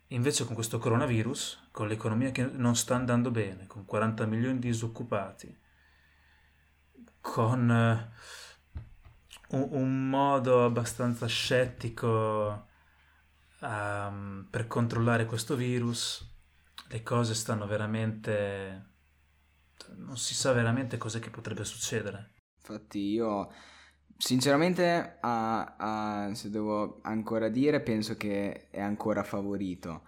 Invece 0.10 0.46
con 0.46 0.54
questo 0.54 0.78
coronavirus, 0.78 1.70
con 1.72 1.88
l'economia 1.88 2.32
che 2.32 2.46
non 2.46 2.76
sta 2.76 2.96
andando 2.96 3.32
bene, 3.32 3.66
con 3.66 3.86
40 3.86 4.26
milioni 4.26 4.60
di 4.60 4.68
disoccupati, 4.70 5.56
con 7.22 7.70
uh, 9.50 9.58
un, 9.58 9.68
un, 9.72 10.10
modo 10.10 10.64
abbastanza 10.66 11.26
scettico 11.26 12.68
um, 13.62 14.48
per 14.50 14.68
controllare 14.68 15.26
questo 15.26 15.56
virus, 15.56 16.32
le 16.88 17.04
cose 17.04 17.34
stanno 17.34 17.66
veramente... 17.66 18.94
non 19.98 20.18
si 20.18 20.34
sa 20.34 20.52
veramente 20.52 20.98
cos'è 20.98 21.20
che 21.20 21.30
potrebbe 21.30 21.64
succedere. 21.64 22.32
Infatti 22.58 23.00
io 23.00 23.50
Sinceramente, 24.18 25.18
a, 25.20 25.76
a, 25.78 26.34
se 26.34 26.50
devo 26.50 27.00
ancora 27.04 27.50
dire, 27.50 27.82
penso 27.82 28.16
che 28.16 28.70
è 28.70 28.80
ancora 28.80 29.24
favorito. 29.24 30.04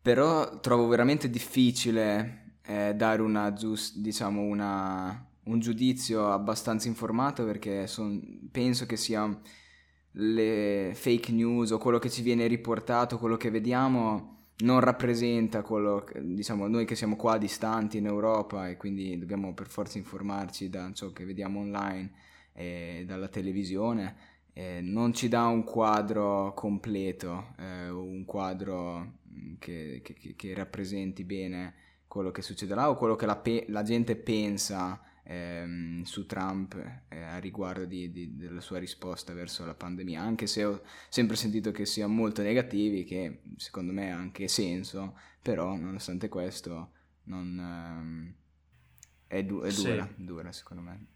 Però 0.00 0.60
trovo 0.60 0.86
veramente 0.86 1.28
difficile 1.28 2.58
eh, 2.62 2.94
dare 2.94 3.20
una, 3.22 3.52
giust, 3.52 3.96
diciamo 3.98 4.42
una, 4.42 5.28
un 5.44 5.58
giudizio 5.60 6.30
abbastanza 6.32 6.88
informato 6.88 7.44
perché 7.44 7.86
son, 7.88 8.48
penso 8.50 8.86
che 8.86 8.96
sia 8.96 9.40
le 10.12 10.92
fake 10.94 11.32
news 11.32 11.70
o 11.72 11.78
quello 11.78 11.98
che 11.98 12.10
ci 12.10 12.22
viene 12.22 12.46
riportato, 12.46 13.18
quello 13.18 13.36
che 13.36 13.50
vediamo 13.50 14.41
non 14.62 14.80
rappresenta 14.80 15.62
quello, 15.62 16.04
diciamo, 16.20 16.66
noi 16.66 16.84
che 16.84 16.94
siamo 16.94 17.16
qua 17.16 17.38
distanti 17.38 17.98
in 17.98 18.06
Europa 18.06 18.68
e 18.68 18.76
quindi 18.76 19.18
dobbiamo 19.18 19.54
per 19.54 19.68
forza 19.68 19.98
informarci 19.98 20.68
da 20.68 20.90
ciò 20.92 21.12
che 21.12 21.24
vediamo 21.24 21.60
online 21.60 22.10
eh, 22.54 23.04
dalla 23.06 23.28
televisione, 23.28 24.16
eh, 24.52 24.80
non 24.82 25.12
ci 25.14 25.28
dà 25.28 25.46
un 25.46 25.64
quadro 25.64 26.52
completo, 26.54 27.54
eh, 27.58 27.88
un 27.88 28.24
quadro 28.24 29.18
mm, 29.28 29.54
che, 29.58 30.00
che, 30.02 30.34
che, 30.36 30.54
rappresenti 30.54 31.24
bene 31.24 31.74
quello 32.06 32.30
che 32.30 32.42
succederà 32.42 32.90
o 32.90 32.96
quello 32.96 33.16
che 33.16 33.26
la, 33.26 33.36
pe- 33.36 33.64
la 33.68 33.82
gente 33.82 34.16
pensa 34.16 35.00
ehm, 35.24 36.02
su 36.02 36.26
Trump 36.26 36.74
eh, 37.08 37.22
a 37.22 37.38
riguardo 37.38 37.84
di, 37.84 38.10
di, 38.10 38.36
della 38.36 38.60
sua 38.60 38.78
risposta 38.78 39.32
verso 39.32 39.64
la 39.64 39.74
pandemia, 39.74 40.20
anche 40.20 40.46
se 40.46 40.64
ho 40.64 40.82
sempre 41.08 41.36
sentito 41.36 41.70
che 41.70 41.86
siano 41.86 42.12
molto 42.12 42.42
negativi, 42.42 43.04
che 43.04 43.42
secondo 43.56 43.92
me 43.92 44.12
ha 44.12 44.16
anche 44.16 44.48
senso, 44.48 45.18
però 45.40 45.76
nonostante 45.76 46.28
questo 46.28 46.92
non, 47.24 47.58
ehm, 47.58 48.34
è, 49.26 49.44
du- 49.44 49.62
è 49.62 49.72
dura, 49.72 50.06
sì. 50.06 50.24
dura 50.24 50.52
secondo 50.52 50.82
me. 50.82 51.06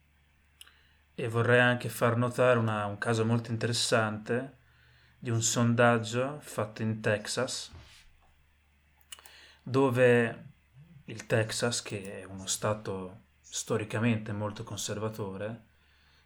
E 1.14 1.28
vorrei 1.28 1.60
anche 1.60 1.88
far 1.88 2.16
notare 2.16 2.58
una, 2.58 2.84
un 2.86 2.98
caso 2.98 3.24
molto 3.24 3.50
interessante 3.50 4.58
di 5.18 5.30
un 5.30 5.42
sondaggio 5.42 6.38
fatto 6.40 6.82
in 6.82 7.00
Texas, 7.00 7.72
dove 9.62 10.44
il 11.06 11.26
Texas, 11.26 11.82
che 11.82 12.20
è 12.20 12.24
uno 12.24 12.46
stato 12.46 13.24
storicamente 13.56 14.32
molto 14.32 14.64
conservatore, 14.64 15.64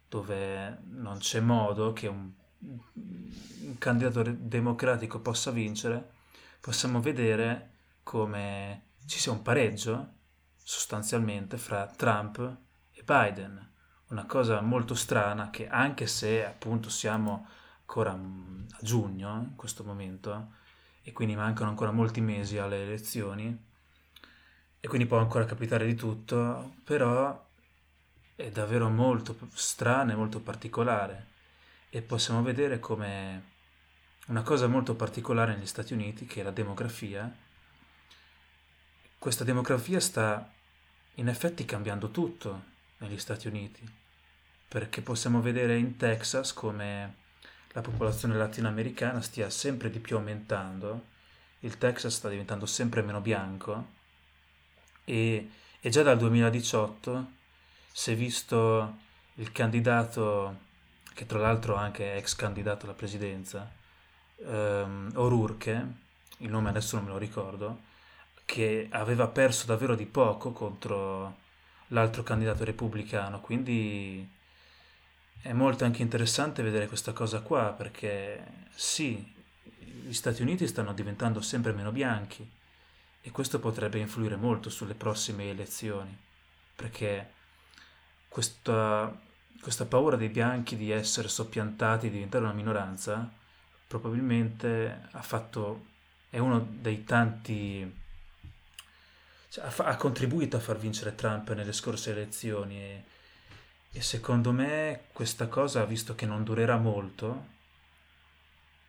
dove 0.09 0.81
non 0.89 1.19
c'è 1.19 1.39
modo 1.39 1.93
che 1.93 2.07
un, 2.07 2.29
un 2.59 3.77
candidato 3.77 4.21
democratico 4.37 5.21
possa 5.21 5.49
vincere, 5.49 6.11
possiamo 6.59 6.99
vedere 6.99 7.69
come 8.03 8.89
ci 9.05 9.17
sia 9.17 9.31
un 9.31 9.41
pareggio 9.41 10.15
sostanzialmente 10.57 11.57
fra 11.57 11.85
Trump 11.87 12.37
e 12.91 13.01
Biden. 13.01 13.71
Una 14.09 14.25
cosa 14.25 14.59
molto 14.59 14.93
strana 14.93 15.49
che 15.51 15.69
anche 15.69 16.07
se 16.07 16.45
appunto 16.45 16.89
siamo 16.89 17.47
ancora 17.79 18.13
mm, 18.13 18.65
a 18.71 18.79
giugno 18.81 19.41
in 19.41 19.55
questo 19.55 19.85
momento 19.85 20.55
e 21.01 21.13
quindi 21.13 21.37
mancano 21.37 21.69
ancora 21.69 21.91
molti 21.91 22.19
mesi 22.19 22.57
alle 22.57 22.83
elezioni 22.83 23.69
e 24.83 24.87
quindi 24.87 25.05
può 25.05 25.19
ancora 25.19 25.45
capitare 25.45 25.85
di 25.85 25.93
tutto, 25.93 26.73
però 26.83 27.47
è 28.35 28.49
davvero 28.49 28.89
molto 28.89 29.37
strano 29.53 30.11
e 30.11 30.15
molto 30.15 30.39
particolare 30.41 31.27
e 31.91 32.01
possiamo 32.01 32.41
vedere 32.41 32.79
come 32.79 33.49
una 34.27 34.41
cosa 34.41 34.65
molto 34.65 34.95
particolare 34.95 35.53
negli 35.53 35.67
Stati 35.67 35.93
Uniti 35.93 36.25
che 36.25 36.41
è 36.41 36.43
la 36.43 36.49
demografia. 36.49 37.31
Questa 39.19 39.43
demografia 39.43 39.99
sta 39.99 40.51
in 41.15 41.27
effetti 41.27 41.63
cambiando 41.63 42.09
tutto 42.09 42.63
negli 42.97 43.19
Stati 43.19 43.47
Uniti 43.47 43.87
perché 44.67 45.01
possiamo 45.01 45.41
vedere 45.41 45.77
in 45.77 45.95
Texas 45.95 46.53
come 46.53 47.17
la 47.73 47.81
popolazione 47.81 48.35
latinoamericana 48.35 49.21
stia 49.21 49.49
sempre 49.51 49.91
di 49.91 49.99
più 49.99 50.15
aumentando, 50.15 51.05
il 51.59 51.77
Texas 51.77 52.15
sta 52.15 52.29
diventando 52.29 52.65
sempre 52.65 53.03
meno 53.03 53.21
bianco 53.21 53.99
e, 55.11 55.49
e 55.81 55.89
già 55.89 56.03
dal 56.03 56.17
2018 56.17 57.31
si 57.91 58.11
è 58.13 58.15
visto 58.15 58.97
il 59.35 59.51
candidato, 59.51 60.55
che 61.13 61.25
tra 61.25 61.37
l'altro 61.37 61.75
anche 61.75 62.15
ex 62.15 62.35
candidato 62.35 62.85
alla 62.85 62.95
presidenza, 62.95 63.69
um, 64.37 65.11
O'Rourke, 65.15 65.85
il 66.37 66.49
nome 66.49 66.69
adesso 66.69 66.95
non 66.95 67.05
me 67.05 67.11
lo 67.11 67.17
ricordo, 67.17 67.81
che 68.45 68.87
aveva 68.89 69.27
perso 69.27 69.65
davvero 69.65 69.95
di 69.95 70.05
poco 70.05 70.53
contro 70.53 71.39
l'altro 71.87 72.23
candidato 72.23 72.63
repubblicano, 72.63 73.41
quindi 73.41 74.25
è 75.41 75.51
molto 75.51 75.83
anche 75.83 76.03
interessante 76.03 76.63
vedere 76.63 76.87
questa 76.87 77.11
cosa 77.11 77.41
qua 77.41 77.73
perché 77.77 78.45
sì, 78.73 79.33
gli 80.05 80.13
Stati 80.13 80.41
Uniti 80.41 80.67
stanno 80.67 80.93
diventando 80.93 81.41
sempre 81.41 81.73
meno 81.73 81.91
bianchi 81.91 82.59
e 83.21 83.31
questo 83.31 83.59
potrebbe 83.59 83.99
influire 83.99 84.35
molto 84.35 84.69
sulle 84.69 84.95
prossime 84.95 85.49
elezioni 85.49 86.17
perché 86.75 87.33
questa, 88.27 89.15
questa 89.61 89.85
paura 89.85 90.15
dei 90.15 90.29
bianchi 90.29 90.75
di 90.75 90.89
essere 90.89 91.27
soppiantati, 91.27 92.07
di 92.07 92.13
diventare 92.13 92.45
una 92.45 92.53
minoranza, 92.53 93.29
probabilmente 93.87 95.07
ha 95.11 95.21
fatto, 95.21 95.85
è 96.29 96.39
uno 96.39 96.65
dei 96.69 97.03
tanti, 97.03 97.99
cioè, 99.49 99.65
ha, 99.65 99.83
ha 99.85 99.95
contribuito 99.97 100.57
a 100.57 100.61
far 100.61 100.77
vincere 100.79 101.13
Trump 101.13 101.53
nelle 101.53 101.73
scorse 101.73 102.11
elezioni 102.11 102.77
e 102.77 103.03
e 103.93 104.01
secondo 104.01 104.53
me 104.53 105.01
questa 105.11 105.47
cosa, 105.47 105.83
visto 105.83 106.15
che 106.15 106.25
non 106.25 106.45
durerà 106.45 106.77
molto, 106.77 107.47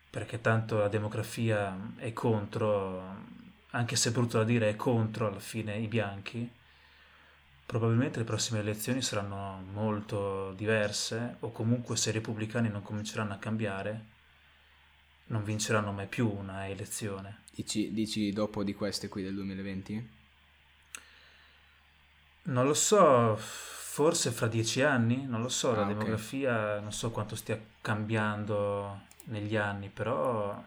perché 0.09 0.39
tanto 0.39 0.77
la 0.77 0.87
demografia 0.87 1.77
è 1.97 2.13
contro, 2.13 3.17
anche 3.75 3.95
se 3.95 4.09
è 4.09 4.11
brutto 4.11 4.37
da 4.37 4.43
dire, 4.43 4.69
è 4.69 4.75
contro 4.75 5.27
alla 5.27 5.39
fine 5.39 5.77
i 5.77 5.87
bianchi, 5.87 6.49
probabilmente 7.65 8.19
le 8.19 8.25
prossime 8.25 8.59
elezioni 8.59 9.01
saranno 9.01 9.63
molto 9.71 10.53
diverse, 10.53 11.37
o 11.39 11.51
comunque 11.51 11.97
se 11.97 12.09
i 12.09 12.13
repubblicani 12.13 12.69
non 12.69 12.83
cominceranno 12.83 13.33
a 13.33 13.37
cambiare, 13.37 14.05
non 15.27 15.43
vinceranno 15.43 15.91
mai 15.91 16.07
più 16.07 16.29
una 16.29 16.67
elezione. 16.67 17.41
Dici, 17.51 17.91
dici 17.93 18.31
dopo 18.31 18.63
di 18.63 18.75
queste 18.75 19.07
qui 19.07 19.23
del 19.23 19.33
2020? 19.33 20.09
Non 22.43 22.67
lo 22.67 22.73
so, 22.75 23.35
forse 23.37 24.29
fra 24.31 24.47
dieci 24.47 24.81
anni, 24.81 25.25
non 25.25 25.41
lo 25.41 25.49
so, 25.49 25.71
Ah, 25.71 25.77
la 25.77 25.85
demografia 25.85 26.79
non 26.79 26.91
so 26.91 27.09
quanto 27.09 27.35
stia 27.35 27.59
cambiando 27.81 29.01
negli 29.25 29.55
anni, 29.55 29.89
però 29.89 30.63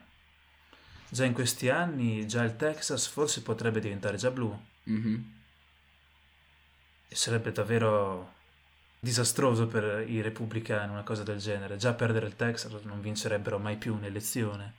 già 1.08 1.24
in 1.24 1.32
questi 1.32 1.68
anni, 1.68 2.26
già 2.26 2.42
il 2.44 2.56
Texas 2.56 3.06
forse 3.06 3.42
potrebbe 3.42 3.80
diventare 3.80 4.16
già 4.16 4.30
blu 4.30 4.56
Mhm. 4.84 5.34
e 7.08 7.14
sarebbe 7.14 7.52
davvero 7.52 8.34
disastroso 8.98 9.66
per 9.66 10.04
i 10.08 10.20
repubblicani 10.20 10.90
una 10.90 11.04
cosa 11.04 11.22
del 11.22 11.38
genere. 11.38 11.76
Già 11.76 11.94
perdere 11.94 12.26
il 12.26 12.36
Texas 12.36 12.72
non 12.82 13.00
vincerebbero 13.00 13.58
mai 13.58 13.76
più 13.76 13.94
un'elezione. 13.94 14.74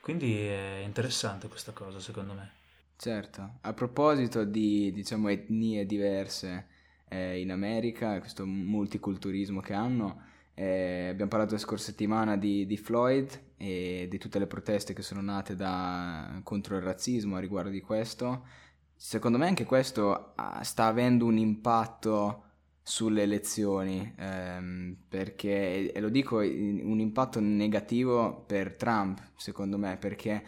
Quindi 0.00 0.38
è 0.38 0.82
interessante 0.84 1.48
questa 1.48 1.72
cosa, 1.72 2.00
secondo 2.00 2.34
me. 2.34 2.50
Certo, 2.96 3.58
a 3.62 3.72
proposito 3.72 4.44
di, 4.44 4.92
diciamo, 4.92 5.28
etnie 5.28 5.86
diverse 5.86 6.66
eh, 7.08 7.40
in 7.40 7.50
America, 7.50 8.18
questo 8.18 8.44
multiculturismo 8.46 9.60
che 9.60 9.72
hanno, 9.72 10.22
eh, 10.54 11.08
abbiamo 11.10 11.30
parlato 11.30 11.54
la 11.54 11.58
scorsa 11.58 11.86
settimana 11.86 12.36
di, 12.36 12.64
di 12.66 12.76
Floyd 12.76 13.40
e 13.56 14.06
di 14.08 14.18
tutte 14.18 14.38
le 14.38 14.46
proteste 14.46 14.92
che 14.92 15.02
sono 15.02 15.20
nate 15.20 15.56
da- 15.56 16.40
contro 16.42 16.76
il 16.76 16.82
razzismo 16.82 17.36
a 17.36 17.40
riguardo 17.40 17.70
di 17.70 17.80
questo. 17.80 18.46
Secondo 18.94 19.38
me 19.38 19.48
anche 19.48 19.64
questo 19.64 20.32
ah, 20.36 20.62
sta 20.62 20.86
avendo 20.86 21.26
un 21.26 21.36
impatto 21.38 22.42
sulle 22.82 23.22
elezioni, 23.22 24.14
ehm, 24.16 24.96
perché, 25.08 25.90
e 25.92 26.00
lo 26.00 26.10
dico, 26.10 26.36
un 26.38 27.00
impatto 27.00 27.40
negativo 27.40 28.44
per 28.46 28.74
Trump, 28.74 29.20
secondo 29.36 29.78
me, 29.78 29.96
perché 29.96 30.44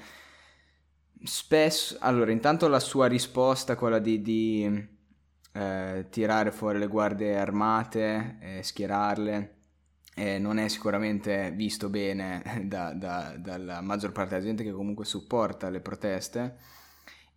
spesso, 1.23 1.97
allora, 2.01 2.31
intanto 2.31 2.69
la 2.69 2.81
sua 2.81 3.07
risposta, 3.07 3.75
quella 3.77 3.99
di, 3.99 4.21
di, 4.23 4.89
eh, 5.53 6.07
tirare 6.11 6.53
fuori 6.53 6.79
le 6.79 6.87
guardie 6.87 7.39
armate, 7.39 8.37
eh, 8.41 8.63
schierarle, 8.63 9.56
eh, 10.17 10.39
non 10.39 10.59
è 10.59 10.69
sicuramente 10.69 11.53
visto 11.55 11.91
bene 11.91 12.43
da- 12.65 12.93
da- 12.95 13.37
dalla 13.39 13.81
maggior 13.83 14.13
parte 14.13 14.35
della 14.35 14.47
gente 14.47 14.65
che 14.65 14.73
comunque 14.73 15.05
supporta 15.05 15.69
le 15.69 15.81
proteste 15.81 16.57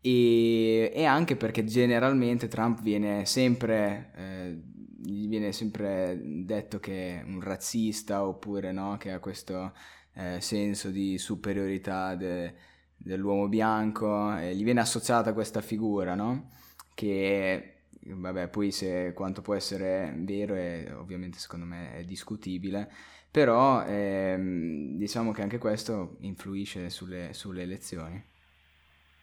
e, 0.01 0.91
e 0.93 1.05
anche 1.05 1.35
perché 1.35 1.65
generalmente 1.65 2.47
Trump 2.47 2.81
viene 2.81 3.25
sempre, 3.25 4.11
eh, 4.15 4.61
gli 5.01 5.27
viene 5.27 5.51
sempre 5.51 6.19
detto 6.23 6.79
che 6.79 7.19
è 7.19 7.23
un 7.23 7.41
razzista 7.41 8.25
oppure 8.25 8.71
no, 8.71 8.97
che 8.97 9.11
ha 9.11 9.19
questo 9.19 9.73
eh, 10.13 10.39
senso 10.41 10.89
di 10.89 11.17
superiorità 11.17 12.15
de- 12.15 12.53
dell'uomo 12.95 13.47
bianco, 13.49 14.35
e 14.37 14.55
gli 14.55 14.63
viene 14.63 14.81
associata 14.81 15.33
questa 15.33 15.61
figura, 15.61 16.15
no? 16.15 16.49
Che 16.93 17.78
vabbè, 18.13 18.47
poi 18.47 18.71
se 18.71 19.13
quanto 19.13 19.41
può 19.41 19.55
essere 19.55 20.13
vero 20.17 20.55
è 20.55 20.93
ovviamente 20.95 21.39
secondo 21.39 21.65
me 21.65 21.93
è 21.93 22.03
discutibile, 22.03 22.91
però 23.29 23.83
ehm, 23.85 24.97
diciamo 24.97 25.31
che 25.31 25.41
anche 25.41 25.57
questo 25.57 26.17
influisce 26.21 26.89
sulle, 26.89 27.33
sulle 27.33 27.61
elezioni. 27.63 28.23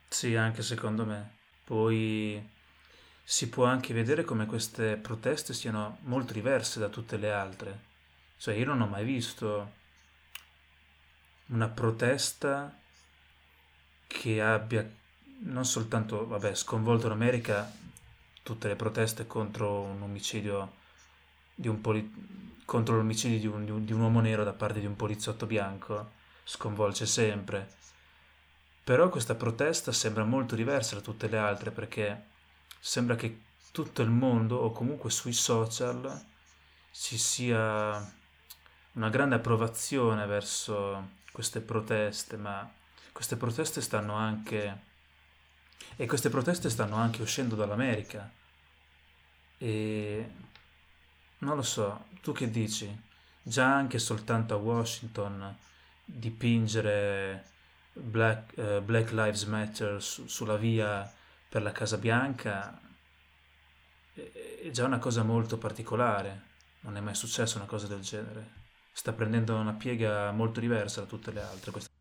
Sì, 0.08 0.34
anche 0.36 0.62
secondo 0.62 1.04
me. 1.04 1.34
Poi 1.64 2.54
si 3.22 3.48
può 3.48 3.64
anche 3.64 3.92
vedere 3.92 4.24
come 4.24 4.46
queste 4.46 4.96
proteste 4.96 5.52
siano 5.52 5.98
molto 6.02 6.32
diverse 6.32 6.78
da 6.78 6.88
tutte 6.88 7.16
le 7.16 7.32
altre. 7.32 7.80
Cioè, 8.38 8.54
io 8.54 8.66
non 8.66 8.80
ho 8.82 8.86
mai 8.86 9.04
visto 9.04 9.72
una 11.46 11.68
protesta 11.68 12.78
che 14.06 14.40
abbia 14.40 14.88
non 15.38 15.64
soltanto, 15.64 16.26
vabbè, 16.26 16.54
sconvolto 16.54 17.08
l'America, 17.08 17.70
tutte 18.46 18.68
le 18.68 18.76
proteste 18.76 19.26
contro 19.26 19.80
un 19.80 20.00
omicidio 20.02 20.74
di 21.52 21.66
un 21.66 21.80
poli- 21.80 22.62
contro 22.64 22.94
l'omicidio 22.94 23.40
di 23.40 23.46
un, 23.48 23.84
di 23.84 23.92
un- 23.92 24.00
uomo 24.00 24.20
nero 24.20 24.44
da 24.44 24.52
parte 24.52 24.78
di 24.78 24.86
un 24.86 24.94
poliziotto 24.94 25.46
bianco, 25.46 26.12
sconvolge 26.44 27.06
sempre. 27.06 27.74
Però 28.84 29.08
questa 29.08 29.34
protesta 29.34 29.90
sembra 29.90 30.22
molto 30.22 30.54
diversa 30.54 30.94
da 30.94 31.00
tutte 31.00 31.26
le 31.26 31.38
altre 31.38 31.72
perché 31.72 32.26
sembra 32.78 33.16
che 33.16 33.40
tutto 33.72 34.02
il 34.02 34.10
mondo 34.10 34.58
o 34.58 34.70
comunque 34.70 35.10
sui 35.10 35.32
social 35.32 36.24
ci 36.92 37.18
sia 37.18 37.96
una 38.92 39.08
grande 39.08 39.34
approvazione 39.34 40.24
verso 40.26 41.14
queste 41.32 41.60
proteste, 41.60 42.36
ma 42.36 42.70
queste 43.10 43.34
proteste 43.36 43.80
stanno 43.80 44.14
anche 44.14 44.94
e 45.96 46.06
queste 46.06 46.28
proteste 46.30 46.70
stanno 46.70 46.96
anche 46.96 47.22
uscendo 47.22 47.54
dall'America. 47.56 48.30
E 49.58 50.30
non 51.38 51.56
lo 51.56 51.62
so, 51.62 52.06
tu 52.22 52.32
che 52.32 52.50
dici? 52.50 52.88
Già 53.42 53.66
anche 53.74 53.98
soltanto 53.98 54.54
a 54.54 54.58
Washington 54.58 55.56
dipingere 56.04 57.44
Black, 57.92 58.56
eh, 58.58 58.80
Black 58.80 59.10
Lives 59.12 59.44
Matter 59.44 60.02
su- 60.02 60.26
sulla 60.26 60.56
via 60.56 61.10
per 61.48 61.62
la 61.62 61.72
Casa 61.72 61.96
Bianca 61.98 62.80
è 64.14 64.44
è 64.66 64.70
già 64.70 64.84
una 64.84 64.98
cosa 64.98 65.22
molto 65.22 65.58
particolare. 65.58 66.42
Non 66.80 66.96
è 66.96 67.00
mai 67.00 67.14
successa 67.14 67.56
una 67.58 67.66
cosa 67.66 67.86
del 67.86 68.00
genere. 68.00 68.64
Sta 68.92 69.12
prendendo 69.12 69.54
una 69.56 69.74
piega 69.74 70.32
molto 70.32 70.58
diversa 70.60 71.00
da 71.02 71.06
tutte 71.06 71.30
le 71.30 71.40
altre. 71.42 71.70
questa- 71.70 71.94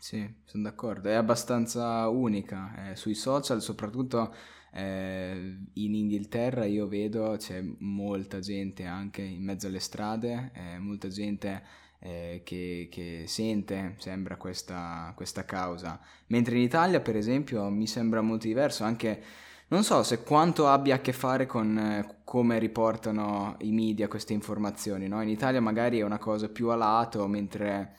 Sì, 0.00 0.26
sono 0.44 0.62
d'accordo, 0.62 1.08
è 1.08 1.14
abbastanza 1.14 2.08
unica, 2.08 2.90
eh, 2.90 2.96
sui 2.96 3.14
social 3.14 3.60
soprattutto 3.60 4.32
eh, 4.72 5.56
in 5.72 5.94
Inghilterra 5.94 6.64
io 6.66 6.86
vedo 6.86 7.34
c'è 7.36 7.60
molta 7.78 8.38
gente 8.38 8.84
anche 8.84 9.22
in 9.22 9.42
mezzo 9.42 9.66
alle 9.66 9.80
strade, 9.80 10.52
eh, 10.54 10.78
molta 10.78 11.08
gente 11.08 11.62
eh, 11.98 12.42
che, 12.44 12.88
che 12.90 13.24
sente, 13.26 13.96
sembra, 13.98 14.36
questa, 14.36 15.12
questa 15.16 15.44
causa, 15.44 16.00
mentre 16.28 16.54
in 16.56 16.62
Italia 16.62 17.00
per 17.00 17.16
esempio 17.16 17.68
mi 17.68 17.88
sembra 17.88 18.20
molto 18.20 18.46
diverso, 18.46 18.84
anche 18.84 19.22
non 19.68 19.82
so 19.82 20.02
se 20.04 20.22
quanto 20.22 20.68
abbia 20.68 20.94
a 20.94 21.00
che 21.00 21.12
fare 21.12 21.44
con 21.46 21.76
eh, 21.76 22.20
come 22.24 22.58
riportano 22.60 23.56
i 23.62 23.72
media 23.72 24.06
queste 24.08 24.32
informazioni, 24.32 25.08
no? 25.08 25.20
In 25.22 25.28
Italia 25.28 25.60
magari 25.60 25.98
è 25.98 26.02
una 26.02 26.18
cosa 26.18 26.48
più 26.48 26.68
a 26.68 26.76
lato, 26.76 27.26
mentre 27.26 27.96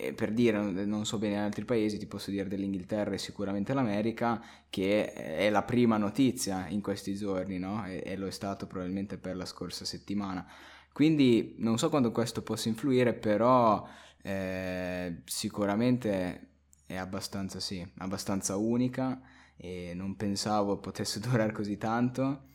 e 0.00 0.12
per 0.14 0.32
dire, 0.32 0.58
non 0.60 1.04
so 1.04 1.18
bene 1.18 1.34
in 1.34 1.40
altri 1.40 1.64
paesi, 1.64 1.98
ti 1.98 2.06
posso 2.06 2.30
dire 2.30 2.48
dell'Inghilterra 2.48 3.12
e 3.12 3.18
sicuramente 3.18 3.74
l'America, 3.74 4.42
che 4.70 5.12
è 5.12 5.50
la 5.50 5.62
prima 5.62 5.98
notizia 5.98 6.66
in 6.68 6.80
questi 6.80 7.14
giorni, 7.14 7.58
no? 7.58 7.84
E, 7.86 8.02
e 8.04 8.16
lo 8.16 8.26
è 8.26 8.30
stato 8.30 8.66
probabilmente 8.66 9.18
per 9.18 9.36
la 9.36 9.44
scorsa 9.44 9.84
settimana. 9.84 10.46
Quindi 10.92 11.54
non 11.58 11.78
so 11.78 11.88
quanto 11.90 12.10
questo 12.12 12.42
possa 12.42 12.68
influire, 12.68 13.12
però 13.12 13.86
eh, 14.22 15.22
sicuramente 15.24 16.48
è 16.86 16.96
abbastanza, 16.96 17.60
sì, 17.60 17.86
abbastanza 17.98 18.56
unica 18.56 19.20
e 19.56 19.92
non 19.94 20.16
pensavo 20.16 20.78
potesse 20.78 21.20
durare 21.20 21.52
così 21.52 21.76
tanto. 21.76 22.48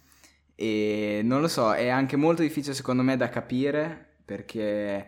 E 0.56 1.22
non 1.24 1.42
lo 1.42 1.48
so, 1.48 1.74
è 1.74 1.90
anche 1.90 2.16
molto 2.16 2.42
difficile 2.42 2.74
secondo 2.74 3.04
me 3.04 3.18
da 3.18 3.30
capire 3.30 4.14
perché 4.26 5.06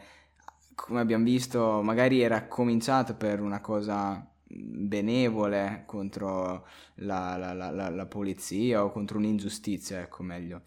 come 0.78 1.00
abbiamo 1.02 1.24
visto, 1.24 1.82
magari 1.82 2.22
era 2.22 2.48
cominciato 2.48 3.16
per 3.16 3.42
una 3.42 3.62
cosa 3.62 4.32
benevole 4.46 5.84
contro 5.88 6.68
la, 6.96 7.36
la- 7.36 7.54
la- 7.54 7.90
la- 7.90 8.06
polizia 8.06 8.84
o 8.84 8.92
contro 8.92 9.18
un'ingiustizia, 9.18 10.00
ecco 10.02 10.22
meglio. 10.24 10.62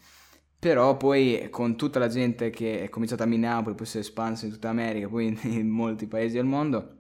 Però 0.59 0.97
poi 0.97 1.49
con 1.51 1.77
tutta 1.77 1.99
la 2.01 2.09
gente 2.09 2.51
che 2.51 2.83
è 2.83 2.89
cominciata 2.91 3.23
a 3.25 3.27
Minneapolis, 3.27 3.77
poi 3.77 3.87
si 3.87 3.97
è 3.99 4.01
espansa 4.01 4.47
in 4.47 4.53
tutta 4.53 4.69
America, 4.69 5.09
poi 5.09 5.39
in 5.45 5.69
molti 5.69 6.07
paesi 6.07 6.35
del 6.35 6.45
mondo, 6.45 6.97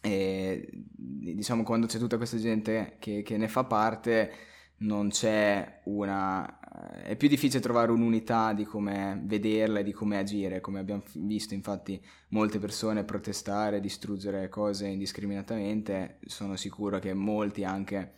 e 0.00 0.68
diciamo 0.72 1.62
quando 1.64 1.86
c'è 1.86 1.98
tutta 1.98 2.16
questa 2.16 2.38
gente 2.38 2.96
che, 3.00 3.22
che 3.22 3.36
ne 3.36 3.48
fa 3.48 3.64
parte, 3.64 4.32
non 4.78 5.08
c'è 5.08 5.80
una... 5.84 6.60
è 7.02 7.14
più 7.16 7.28
difficile 7.28 7.60
trovare 7.60 7.92
un'unità 7.92 8.52
di 8.52 8.64
come 8.64 9.20
vederla 9.24 9.78
e 9.78 9.84
di 9.84 9.92
come 9.92 10.18
agire, 10.18 10.60
come 10.60 10.80
abbiamo 10.80 11.04
visto 11.14 11.54
infatti 11.54 12.02
molte 12.28 12.58
persone 12.58 13.04
protestare, 13.04 13.80
distruggere 13.80 14.48
cose 14.48 14.88
indiscriminatamente, 14.88 16.18
sono 16.26 16.56
sicuro 16.56 16.98
che 16.98 17.14
molti 17.14 17.64
anche 17.64 18.14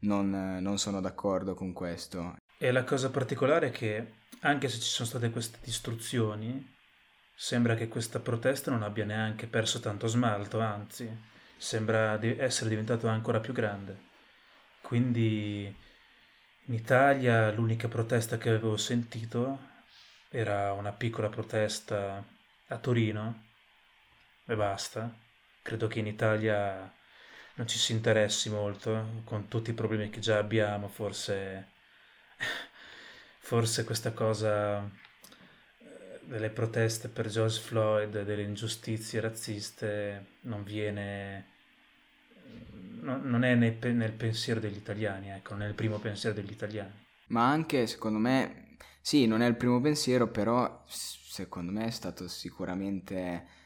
non, 0.00 0.58
non 0.60 0.78
sono 0.78 1.00
d'accordo 1.00 1.54
con 1.54 1.72
questo. 1.72 2.36
E 2.58 2.72
la 2.72 2.84
cosa 2.84 3.10
particolare 3.10 3.68
è 3.68 3.70
che 3.70 4.12
anche 4.40 4.68
se 4.68 4.80
ci 4.80 4.88
sono 4.88 5.08
state 5.08 5.30
queste 5.30 5.58
distruzioni, 5.62 6.74
sembra 7.34 7.74
che 7.74 7.88
questa 7.88 8.18
protesta 8.18 8.70
non 8.70 8.82
abbia 8.82 9.04
neanche 9.04 9.46
perso 9.46 9.78
tanto 9.78 10.08
smalto, 10.08 10.60
anzi, 10.60 11.08
sembra 11.56 12.16
di 12.16 12.36
essere 12.36 12.70
diventato 12.70 13.06
ancora 13.06 13.38
più 13.38 13.52
grande. 13.52 14.08
Quindi 14.80 15.72
in 16.66 16.74
Italia 16.74 17.50
l'unica 17.50 17.88
protesta 17.88 18.38
che 18.38 18.50
avevo 18.50 18.76
sentito 18.76 19.68
era 20.28 20.72
una 20.72 20.92
piccola 20.92 21.28
protesta 21.28 22.24
a 22.68 22.78
Torino, 22.78 23.48
e 24.46 24.56
basta. 24.56 25.12
Credo 25.62 25.86
che 25.86 26.00
in 26.00 26.06
Italia 26.06 26.92
non 27.54 27.66
ci 27.68 27.78
si 27.78 27.92
interessi 27.92 28.50
molto, 28.50 29.22
con 29.24 29.48
tutti 29.48 29.70
i 29.70 29.74
problemi 29.74 30.10
che 30.10 30.20
già 30.20 30.38
abbiamo, 30.38 30.88
forse, 30.88 31.68
forse 33.38 33.84
questa 33.84 34.12
cosa 34.12 34.82
eh, 34.82 36.20
delle 36.22 36.50
proteste 36.50 37.08
per 37.08 37.28
George 37.28 37.60
Floyd, 37.60 38.22
delle 38.22 38.42
ingiustizie 38.42 39.20
razziste, 39.20 40.26
non 40.42 40.64
viene, 40.64 41.49
non 43.02 43.44
è 43.44 43.54
nel, 43.54 43.76
nel 43.94 44.12
pensiero 44.12 44.60
degli 44.60 44.76
italiani, 44.76 45.30
ecco, 45.30 45.52
non 45.52 45.62
è 45.62 45.68
il 45.68 45.74
primo 45.74 45.98
pensiero 45.98 46.34
degli 46.34 46.50
italiani. 46.52 46.92
Ma 47.28 47.48
anche, 47.48 47.86
secondo 47.86 48.18
me, 48.18 48.76
sì, 49.00 49.26
non 49.26 49.42
è 49.42 49.46
il 49.46 49.56
primo 49.56 49.80
pensiero, 49.80 50.28
però 50.28 50.84
secondo 50.86 51.72
me 51.72 51.86
è 51.86 51.90
stato 51.90 52.28
sicuramente 52.28 53.58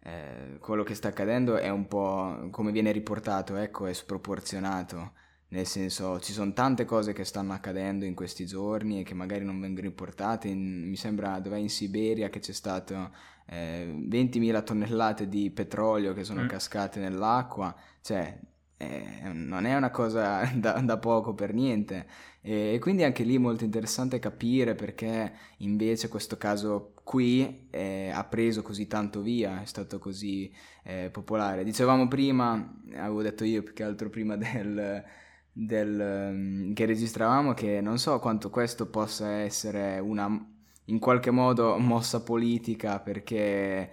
eh, 0.00 0.58
quello 0.60 0.84
che 0.84 0.94
sta 0.94 1.08
accadendo 1.08 1.56
è 1.56 1.68
un 1.68 1.86
po' 1.86 2.48
come 2.50 2.72
viene 2.72 2.92
riportato, 2.92 3.56
ecco, 3.56 3.86
è 3.86 3.92
sproporzionato. 3.92 5.12
Nel 5.50 5.66
senso, 5.66 6.20
ci 6.20 6.32
sono 6.32 6.52
tante 6.52 6.84
cose 6.84 7.14
che 7.14 7.24
stanno 7.24 7.54
accadendo 7.54 8.04
in 8.04 8.14
questi 8.14 8.44
giorni 8.44 9.00
e 9.00 9.02
che 9.02 9.14
magari 9.14 9.44
non 9.44 9.60
vengono 9.60 9.86
riportate. 9.86 10.48
In, 10.48 10.88
mi 10.88 10.96
sembra 10.96 11.38
dov'è 11.40 11.56
in 11.56 11.70
Siberia 11.70 12.28
che 12.28 12.38
c'è 12.38 12.52
stato 12.52 13.10
eh, 13.46 13.86
20.000 14.08 14.62
tonnellate 14.62 15.28
di 15.28 15.50
petrolio 15.50 16.12
che 16.12 16.24
sono 16.24 16.42
mm. 16.42 16.48
cascate 16.48 17.00
nell'acqua. 17.00 17.74
Cioè, 18.02 18.38
eh, 18.78 19.28
non 19.32 19.66
è 19.66 19.74
una 19.76 19.90
cosa 19.90 20.50
da, 20.54 20.80
da 20.80 20.96
poco 20.98 21.34
per 21.34 21.52
niente. 21.52 22.06
E, 22.40 22.74
e, 22.74 22.78
quindi 22.78 23.02
anche 23.02 23.24
lì 23.24 23.34
è 23.34 23.38
molto 23.38 23.64
interessante 23.64 24.18
capire 24.18 24.74
perché 24.74 25.32
invece 25.58 26.08
questo 26.08 26.36
caso 26.36 26.94
qui 27.02 27.66
eh, 27.70 28.10
ha 28.12 28.24
preso 28.24 28.62
così 28.62 28.86
tanto 28.86 29.20
via, 29.20 29.60
è 29.62 29.64
stato 29.66 29.98
così 29.98 30.50
eh, 30.84 31.10
popolare. 31.10 31.64
Dicevamo 31.64 32.06
prima, 32.08 32.80
avevo 32.94 33.22
detto 33.22 33.44
io 33.44 33.62
più 33.62 33.74
che 33.74 33.82
altro 33.82 34.08
prima 34.10 34.36
del, 34.38 35.04
del, 35.52 36.30
um, 36.32 36.72
che 36.72 36.86
registravamo, 36.86 37.54
che 37.54 37.80
non 37.80 37.98
so 37.98 38.18
quanto 38.20 38.48
questo 38.50 38.88
possa 38.88 39.28
essere 39.38 39.98
una 39.98 40.52
in 40.88 40.98
qualche 40.98 41.30
modo 41.30 41.76
mossa 41.78 42.22
politica 42.22 42.98
perché 43.00 43.90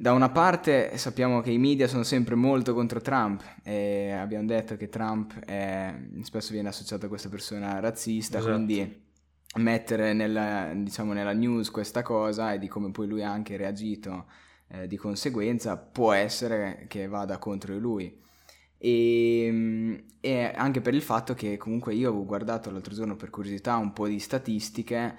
da 0.00 0.12
una 0.12 0.30
parte 0.30 0.96
sappiamo 0.96 1.42
che 1.42 1.50
i 1.50 1.58
media 1.58 1.86
sono 1.86 2.04
sempre 2.04 2.34
molto 2.34 2.72
contro 2.72 3.02
Trump 3.02 3.42
e 3.62 4.12
abbiamo 4.12 4.46
detto 4.46 4.74
che 4.78 4.88
Trump 4.88 5.38
è, 5.44 5.94
spesso 6.22 6.52
viene 6.54 6.70
associato 6.70 7.04
a 7.04 7.08
questa 7.10 7.28
persona 7.28 7.78
razzista, 7.80 8.38
esatto. 8.38 8.54
quindi 8.54 9.02
mettere 9.56 10.14
nella, 10.14 10.72
diciamo, 10.74 11.12
nella, 11.12 11.34
news 11.34 11.70
questa 11.70 12.00
cosa 12.00 12.54
e 12.54 12.58
di 12.58 12.66
come 12.66 12.90
poi 12.92 13.08
lui 13.08 13.22
ha 13.22 13.30
anche 13.30 13.58
reagito 13.58 14.24
eh, 14.68 14.86
di 14.86 14.96
conseguenza 14.96 15.76
può 15.76 16.12
essere 16.12 16.86
che 16.88 17.06
vada 17.06 17.36
contro 17.36 17.76
lui. 17.76 18.18
E, 18.78 20.04
e 20.18 20.52
anche 20.56 20.80
per 20.80 20.94
il 20.94 21.02
fatto 21.02 21.34
che 21.34 21.58
comunque 21.58 21.92
io 21.92 22.08
avevo 22.08 22.24
guardato 22.24 22.70
l'altro 22.70 22.94
giorno 22.94 23.16
per 23.16 23.28
curiosità 23.28 23.76
un 23.76 23.92
po' 23.92 24.08
di 24.08 24.18
statistiche 24.18 25.14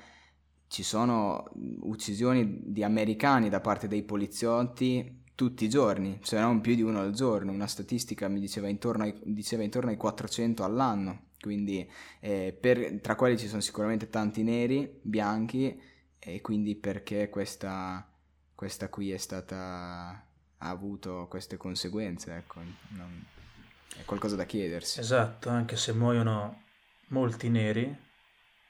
ci 0.72 0.84
sono 0.84 1.52
uccisioni 1.82 2.62
di 2.64 2.82
americani 2.82 3.50
da 3.50 3.60
parte 3.60 3.90
dei 3.90 4.04
poliziotti 4.04 5.24
tutti 5.36 5.66
i 5.66 5.70
giorni, 5.70 6.20
se 6.24 6.40
non 6.40 6.62
più 6.62 6.76
di 6.76 6.82
uno 6.82 7.02
al 7.02 7.12
giorno. 7.12 7.52
Una 7.52 7.68
statistica 7.68 8.30
mi 8.30 8.40
diceva 8.40 8.70
intorno 8.70 9.04
ai, 9.04 9.14
diceva 9.22 9.64
intorno 9.64 9.90
ai 9.90 9.98
400 9.98 10.64
all'anno, 10.64 11.24
quindi 11.42 11.86
eh, 12.22 12.58
per, 12.58 13.02
tra 13.02 13.16
quelli 13.16 13.38
ci 13.38 13.50
sono 13.50 13.60
sicuramente 13.60 14.10
tanti 14.10 14.44
neri, 14.44 14.90
bianchi, 15.02 15.78
e 16.18 16.40
quindi 16.40 16.76
perché 16.76 17.30
questa, 17.30 18.10
questa 18.56 18.88
qui 18.88 19.12
è 19.12 19.18
stata 19.18 20.26
ha 20.64 20.70
avuto 20.70 21.28
queste 21.30 21.58
conseguenze, 21.58 22.34
ecco, 22.34 22.62
non, 22.96 23.26
è 23.98 24.06
qualcosa 24.06 24.38
da 24.38 24.46
chiedersi. 24.46 25.02
Esatto, 25.02 25.50
anche 25.50 25.76
se 25.76 25.92
muoiono 25.92 26.62
molti 27.08 27.50
neri, 27.50 27.94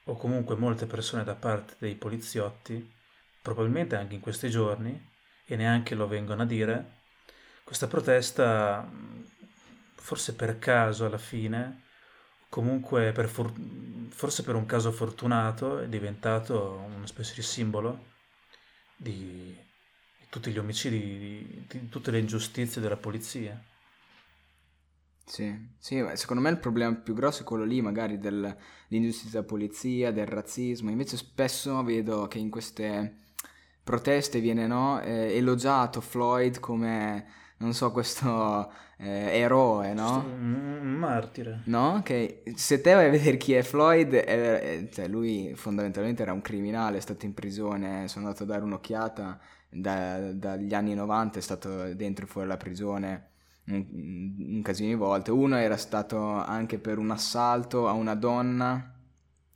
o 0.04 0.16
comunque 0.16 0.56
molte 0.56 0.86
persone 0.86 1.24
da 1.24 1.34
parte 1.34 1.74
dei 1.78 1.94
poliziotti, 1.94 2.92
probabilmente 3.40 3.96
anche 3.96 4.14
in 4.14 4.20
questi 4.20 4.50
giorni, 4.50 5.10
e 5.44 5.56
neanche 5.56 5.94
lo 5.94 6.06
vengono 6.06 6.42
a 6.42 6.46
dire, 6.46 7.00
questa 7.64 7.86
protesta, 7.86 8.88
forse 9.94 10.34
per 10.34 10.58
caso 10.58 11.06
alla 11.06 11.18
fine, 11.18 11.82
comunque 12.48 13.12
per 13.12 13.28
for- 13.28 13.52
forse 14.10 14.42
per 14.42 14.54
un 14.54 14.66
caso 14.66 14.92
fortunato, 14.92 15.78
è 15.78 15.88
diventato 15.88 16.84
una 16.94 17.06
specie 17.06 17.34
di 17.34 17.42
simbolo 17.42 18.10
di, 18.96 19.56
tutti 20.28 20.50
gli 20.50 20.58
omicidi, 20.58 20.98
di, 20.98 21.66
di 21.68 21.88
tutte 21.88 22.10
le 22.10 22.18
ingiustizie 22.18 22.80
della 22.80 22.96
polizia. 22.96 23.60
Sì, 25.24 25.70
sì, 25.78 26.04
secondo 26.14 26.42
me 26.42 26.50
il 26.50 26.58
problema 26.58 26.94
più 26.94 27.14
grosso 27.14 27.42
è 27.42 27.44
quello 27.44 27.64
lì, 27.64 27.80
magari 27.80 28.18
dell'ingiustizia 28.18 29.30
della 29.30 29.44
polizia, 29.44 30.12
del 30.12 30.26
razzismo. 30.26 30.90
Invece 30.90 31.16
spesso 31.16 31.82
vedo 31.82 32.26
che 32.28 32.38
in 32.38 32.50
queste 32.50 33.16
proteste 33.82 34.40
viene 34.40 34.66
no, 34.66 35.00
eh, 35.00 35.36
elogiato 35.36 36.00
Floyd 36.00 36.60
come, 36.60 37.26
non 37.58 37.72
so, 37.72 37.90
questo 37.92 38.70
eh, 38.98 39.38
eroe, 39.38 39.94
no? 39.94 40.24
Un 40.24 40.96
martire. 40.98 41.62
No? 41.64 42.02
Che 42.04 42.42
se 42.54 42.80
te 42.80 42.92
vai 42.92 43.06
a 43.06 43.10
vedere 43.10 43.36
chi 43.36 43.54
è 43.54 43.62
Floyd, 43.62 44.12
è, 44.12 44.88
cioè 44.92 45.08
lui 45.08 45.52
fondamentalmente 45.54 46.22
era 46.22 46.32
un 46.32 46.42
criminale, 46.42 46.98
è 46.98 47.00
stato 47.00 47.26
in 47.26 47.34
prigione, 47.34 48.06
sono 48.08 48.26
andato 48.26 48.44
a 48.44 48.46
dare 48.46 48.64
un'occhiata 48.64 49.40
da, 49.70 50.32
dagli 50.32 50.74
anni 50.74 50.94
90, 50.94 51.38
è 51.38 51.42
stato 51.42 51.94
dentro 51.94 52.26
e 52.26 52.28
fuori 52.28 52.46
dalla 52.46 52.58
prigione 52.58 53.30
un, 53.66 54.34
un 54.38 54.62
casino 54.62 54.88
di 54.88 54.94
volte. 54.94 55.30
Uno 55.30 55.56
era 55.56 55.76
stato 55.76 56.18
anche 56.18 56.78
per 56.78 56.98
un 56.98 57.10
assalto 57.10 57.88
a 57.88 57.92
una 57.92 58.14
donna 58.14 58.94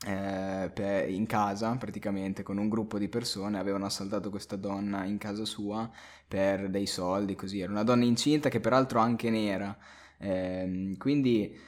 eh, 0.07 0.71
per, 0.73 1.09
in 1.09 1.27
casa 1.27 1.75
praticamente 1.77 2.42
con 2.42 2.59
un 2.59 2.69
gruppo 2.69 2.99
di 2.99 3.09
persone. 3.09 3.59
Avevano 3.59 3.87
assaltato 3.87 4.31
questa 4.31 4.57
donna 4.57 5.05
in 5.05 5.19
casa 5.19 5.45
sua 5.45 5.90
per 6.27 6.69
dei 6.71 6.87
soldi 6.87 7.35
così. 7.35 7.61
Era 7.61 7.73
una 7.73 7.85
donna 7.85 8.05
incinta 8.05 8.49
che 8.49 8.61
peraltro 8.61 8.99
anche 9.01 9.31
nera. 9.31 9.77
Eh, 10.19 10.95
quindi 10.99 11.59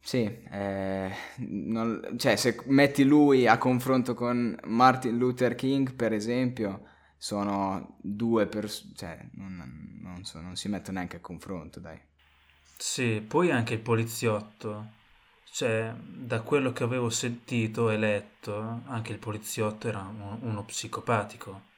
sì 0.00 0.24
eh, 0.50 1.10
non, 1.36 2.14
cioè 2.18 2.36
se 2.36 2.60
metti 2.66 3.04
lui 3.04 3.46
a 3.46 3.56
confronto 3.56 4.12
con 4.14 4.54
Martin 4.64 5.16
Luther 5.16 5.54
King 5.54 5.94
per 5.94 6.12
esempio 6.12 6.82
sono 7.16 7.96
due 8.02 8.46
persone, 8.46 8.92
cioè 8.96 9.28
non, 9.34 9.56
non, 10.08 10.24
so, 10.24 10.40
non 10.40 10.56
si 10.56 10.68
mettono 10.68 10.98
neanche 10.98 11.16
a 11.16 11.20
confronto, 11.20 11.80
dai. 11.80 12.00
Sì, 12.76 13.24
poi 13.26 13.50
anche 13.50 13.74
il 13.74 13.80
poliziotto, 13.80 14.92
cioè 15.50 15.94
da 15.96 16.42
quello 16.42 16.72
che 16.72 16.82
avevo 16.82 17.08
sentito 17.10 17.90
e 17.90 17.96
letto, 17.96 18.82
anche 18.86 19.12
il 19.12 19.18
poliziotto 19.18 19.88
era 19.88 20.00
uno, 20.00 20.38
uno 20.42 20.64
psicopatico. 20.64 21.72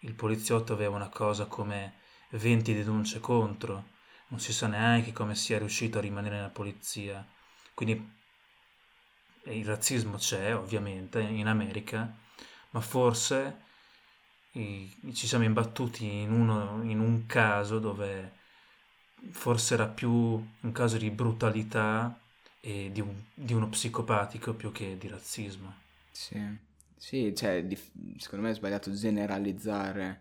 Il 0.00 0.14
poliziotto 0.14 0.72
aveva 0.72 0.96
una 0.96 1.08
cosa 1.08 1.46
come 1.46 1.94
20 2.30 2.74
denunce 2.74 3.20
contro, 3.20 3.94
non 4.28 4.40
si 4.40 4.52
sa 4.52 4.66
neanche 4.66 5.12
come 5.12 5.34
sia 5.34 5.58
riuscito 5.58 5.98
a 5.98 6.00
rimanere 6.02 6.36
nella 6.36 6.48
polizia. 6.48 7.26
Quindi 7.74 8.14
il 9.44 9.64
razzismo 9.64 10.16
c'è, 10.16 10.54
ovviamente, 10.54 11.20
in 11.20 11.46
America, 11.46 12.12
ma 12.70 12.80
forse 12.80 13.64
ci 15.12 15.26
siamo 15.26 15.44
imbattuti 15.44 16.06
in, 16.06 16.32
uno, 16.32 16.82
in 16.82 16.98
un 16.98 17.26
caso 17.26 17.78
dove 17.78 18.32
forse 19.30 19.74
era 19.74 19.86
più 19.86 20.10
un 20.10 20.72
caso 20.72 20.96
di 20.96 21.10
brutalità 21.10 22.18
e 22.60 22.90
di, 22.92 23.00
un, 23.00 23.14
di 23.34 23.52
uno 23.52 23.68
psicopatico 23.68 24.54
più 24.54 24.72
che 24.72 24.96
di 24.98 25.08
razzismo. 25.08 25.74
Sì, 26.10 26.40
sì 26.96 27.34
cioè, 27.34 27.64
di, 27.64 27.78
secondo 28.18 28.46
me 28.46 28.50
è 28.52 28.54
sbagliato 28.54 28.92
generalizzare 28.92 30.20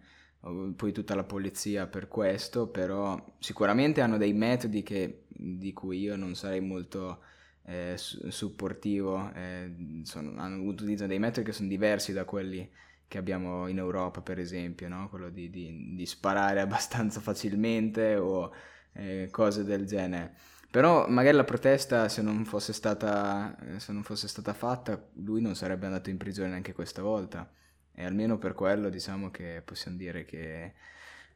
poi 0.76 0.92
tutta 0.92 1.16
la 1.16 1.24
polizia 1.24 1.88
per 1.88 2.08
questo, 2.08 2.68
però 2.68 3.20
sicuramente 3.40 4.02
hanno 4.02 4.18
dei 4.18 4.34
metodi 4.34 4.84
che, 4.84 5.24
di 5.28 5.74
cui 5.74 6.02
io 6.02 6.16
non 6.16 6.36
sarei 6.36 6.62
molto 6.62 7.22
eh, 7.66 7.96
supportivo, 7.98 9.32
eh, 9.34 9.74
sono, 10.04 10.40
hanno 10.40 10.62
utilizzato 10.64 11.10
dei 11.10 11.18
metodi 11.18 11.48
che 11.48 11.52
sono 11.52 11.68
diversi 11.68 12.14
da 12.14 12.26
quelli 12.26 12.70
che 13.08 13.18
abbiamo 13.18 13.68
in 13.68 13.78
Europa, 13.78 14.22
per 14.22 14.40
esempio, 14.40 14.88
no? 14.88 15.10
quello 15.10 15.30
di, 15.30 15.50
di, 15.50 15.94
di, 15.96 16.06
sparare 16.06 16.60
abbastanza 16.62 17.20
facilmente 17.20 18.16
o 18.16 18.52
eh, 18.94 19.28
cose 19.32 19.64
del 19.64 19.86
genere. 19.86 20.34
Però 20.70 21.08
magari 21.08 21.38
la 21.38 21.46
protesta, 21.46 22.10
se 22.10 22.22
non, 22.22 22.44
fosse 22.44 22.74
stata, 22.74 23.56
se 23.78 23.94
non 23.94 24.04
fosse 24.04 24.28
stata 24.28 24.54
fatta, 24.54 25.02
lui 25.14 25.42
non 25.42 25.56
sarebbe 25.56 25.86
andato 25.86 26.10
in 26.10 26.18
prigione 26.18 26.50
neanche 26.50 26.74
questa 26.74 27.02
volta. 27.02 27.50
E 27.94 28.04
almeno 28.04 28.38
per 28.38 28.54
quello 28.54 28.90
diciamo 28.90 29.32
che 29.32 29.62
possiamo 29.64 29.96
dire 29.96 30.26
che 30.26 30.74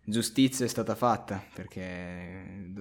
giustizia 0.03 0.65
è 0.65 0.67
stata 0.67 0.93
fatta 0.93 1.41
perché 1.53 2.73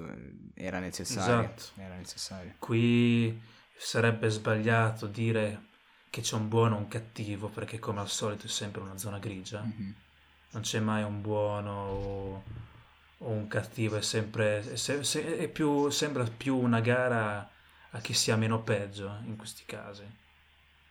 era 0.54 0.80
necessario. 0.80 1.52
Esatto. 1.54 1.80
Era 1.80 1.94
necessario. 1.94 2.54
Qui 2.58 3.40
sarebbe 3.76 4.28
sbagliato 4.28 5.06
dire 5.06 5.66
che 6.10 6.20
c'è 6.20 6.34
un 6.34 6.48
buono 6.48 6.76
o 6.76 6.78
un 6.78 6.88
cattivo, 6.88 7.48
perché 7.48 7.78
come 7.78 8.00
al 8.00 8.08
solito 8.08 8.46
è 8.46 8.48
sempre 8.48 8.80
una 8.80 8.96
zona 8.98 9.18
grigia. 9.18 9.62
Mm-hmm. 9.62 9.90
Non 10.50 10.62
c'è 10.62 10.80
mai 10.80 11.02
un 11.02 11.20
buono 11.20 11.72
o 11.72 12.42
o 13.18 13.30
un 13.30 13.48
cattivo, 13.48 13.96
è 13.96 14.02
sempre 14.02 14.60
è 14.60 14.76
se, 14.76 15.02
se, 15.02 15.38
è 15.38 15.48
più, 15.48 15.90
sembra 15.90 16.24
più 16.24 16.56
una 16.56 16.80
gara 16.80 17.48
a 17.90 18.00
chi 18.00 18.12
sia 18.12 18.36
meno 18.36 18.60
peggio 18.60 19.18
in 19.24 19.36
questi 19.36 19.62
casi. 19.64 20.04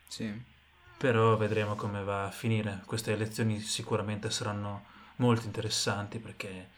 Sì. 0.08 0.56
Però 0.98 1.38
vedremo 1.38 1.76
come 1.76 2.04
va 2.04 2.26
a 2.26 2.32
finire. 2.32 2.82
Queste 2.86 3.14
elezioni 3.14 3.60
sicuramente 3.60 4.32
saranno 4.32 4.86
molto 5.18 5.46
interessanti 5.46 6.20
perché 6.20 6.70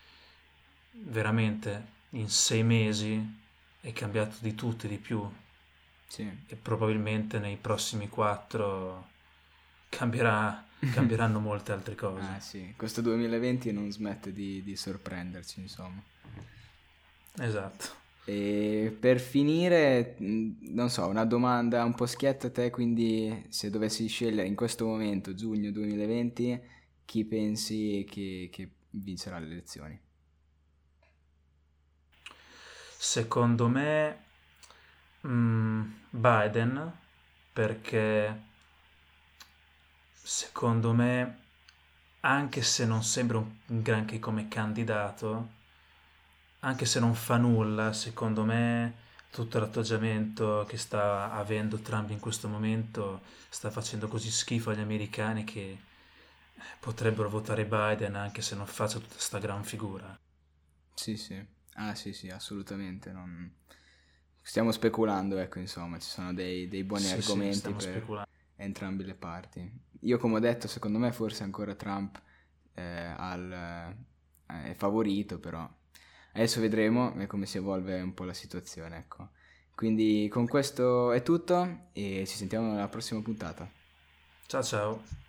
veramente 0.92 1.98
in 2.12 2.30
sei 2.30 2.64
mesi 2.64 3.38
è 3.80 3.94
cambiato 3.94 4.38
di 4.40 4.56
tutto 4.56 4.86
e 4.86 4.90
di 4.90 4.98
più. 4.98 5.28
Sì. 6.10 6.28
E 6.48 6.56
probabilmente 6.56 7.38
nei 7.38 7.56
prossimi 7.56 8.10
quattro 8.10 9.08
cambierà, 9.90 10.66
cambieranno 10.92 11.40
molte 11.40 11.72
altre 11.72 11.96
cose. 11.96 12.28
Ah 12.28 12.40
sì, 12.40 12.74
questo 12.76 13.02
2020 13.02 13.72
non 13.72 13.92
smette 13.92 14.34
di, 14.34 14.64
di 14.64 14.76
sorprenderci, 14.76 15.62
insomma. 15.62 16.02
Esatto. 17.38 17.98
E 18.26 18.96
per 19.00 19.20
finire, 19.20 20.16
non 20.18 20.90
so, 20.90 21.08
una 21.08 21.26
domanda 21.26 21.84
un 21.84 21.94
po' 21.94 22.06
schietta 22.06 22.48
a 22.48 22.52
te, 22.52 22.70
quindi 22.72 23.46
se 23.50 23.70
dovessi 23.70 24.08
scegliere 24.08 24.48
in 24.48 24.56
questo 24.56 24.86
momento, 24.86 25.34
giugno 25.36 25.72
2020, 25.72 26.62
chi 27.06 27.26
pensi 27.26 28.06
che, 28.10 28.50
che 28.52 28.70
vincerà 28.92 29.40
le 29.40 29.46
elezioni? 29.46 30.00
Secondo 32.98 33.68
me 33.68 34.24
mm, 35.26 35.92
Biden, 36.12 36.92
perché 37.54 38.42
secondo 40.22 40.94
me, 40.94 41.40
anche 42.22 42.62
se 42.62 42.86
non 42.86 43.04
sembra 43.04 43.38
un 43.40 43.82
granché 43.82 44.20
come 44.20 44.48
candidato, 44.48 45.50
anche 46.62 46.86
se 46.86 47.00
non 47.00 47.16
fa 47.16 47.38
nulla, 47.38 47.92
secondo 47.94 48.44
me 48.44 49.08
tutto 49.32 49.60
l'atteggiamento 49.60 50.66
che 50.68 50.78
sta 50.78 51.32
avendo 51.32 51.78
Trump 51.80 52.10
in 52.12 52.20
questo 52.20 52.48
momento 52.48 53.22
sta 53.50 53.70
facendo 53.70 54.08
così 54.08 54.30
schifo 54.32 54.72
agli 54.72 54.80
americani 54.80 55.44
che 55.44 55.78
potrebbero 56.80 57.30
votare 57.30 57.66
Biden 57.66 58.16
anche 58.16 58.42
se 58.42 58.56
non 58.56 58.66
faccia 58.66 59.00
tutta 59.00 59.14
questa 59.14 59.40
gran 59.40 59.64
figura. 59.64 60.18
Sì, 60.94 61.18
sì. 61.18 61.44
Ah, 61.76 61.96
sì, 61.96 62.14
sì, 62.14 62.30
assolutamente. 62.30 63.12
Non... 63.12 63.52
Stiamo 64.50 64.72
speculando, 64.72 65.38
ecco, 65.38 65.60
insomma, 65.60 66.00
ci 66.00 66.10
sono 66.10 66.34
dei, 66.34 66.68
dei 66.68 66.84
buoni 66.84 67.04
sì, 67.04 67.14
argomenti 67.14 67.68
sì, 67.68 67.72
per 67.72 67.82
speculando. 67.82 68.30
entrambe 68.56 69.04
le 69.04 69.14
parti. 69.14 69.72
Io, 70.02 70.18
come 70.18 70.38
ho 70.38 70.40
detto, 70.40 70.68
secondo 70.68 70.98
me 70.98 71.12
forse 71.12 71.44
ancora 71.44 71.76
Trump 71.76 72.20
eh, 72.74 73.14
al, 73.16 73.96
eh, 74.48 74.72
è 74.72 74.74
favorito, 74.74 75.38
però 75.38 75.70
Adesso 76.32 76.62
vedremo 76.62 77.14
come 77.28 77.46
si 77.46 77.58
evolve 77.58 78.02
un 78.02 78.16
po' 78.16 78.24
la 78.24 78.34
situazione, 78.34 78.98
ecco. 78.98 79.30
Quindi 79.76 80.28
con 80.32 80.48
questo 80.48 81.12
è 81.12 81.22
tutto 81.22 81.90
e 81.94 82.24
ci 82.26 82.36
sentiamo 82.36 82.72
nella 82.72 82.88
prossima 82.88 83.22
puntata. 83.22 83.70
Ciao 84.48 84.64
ciao. 84.64 85.29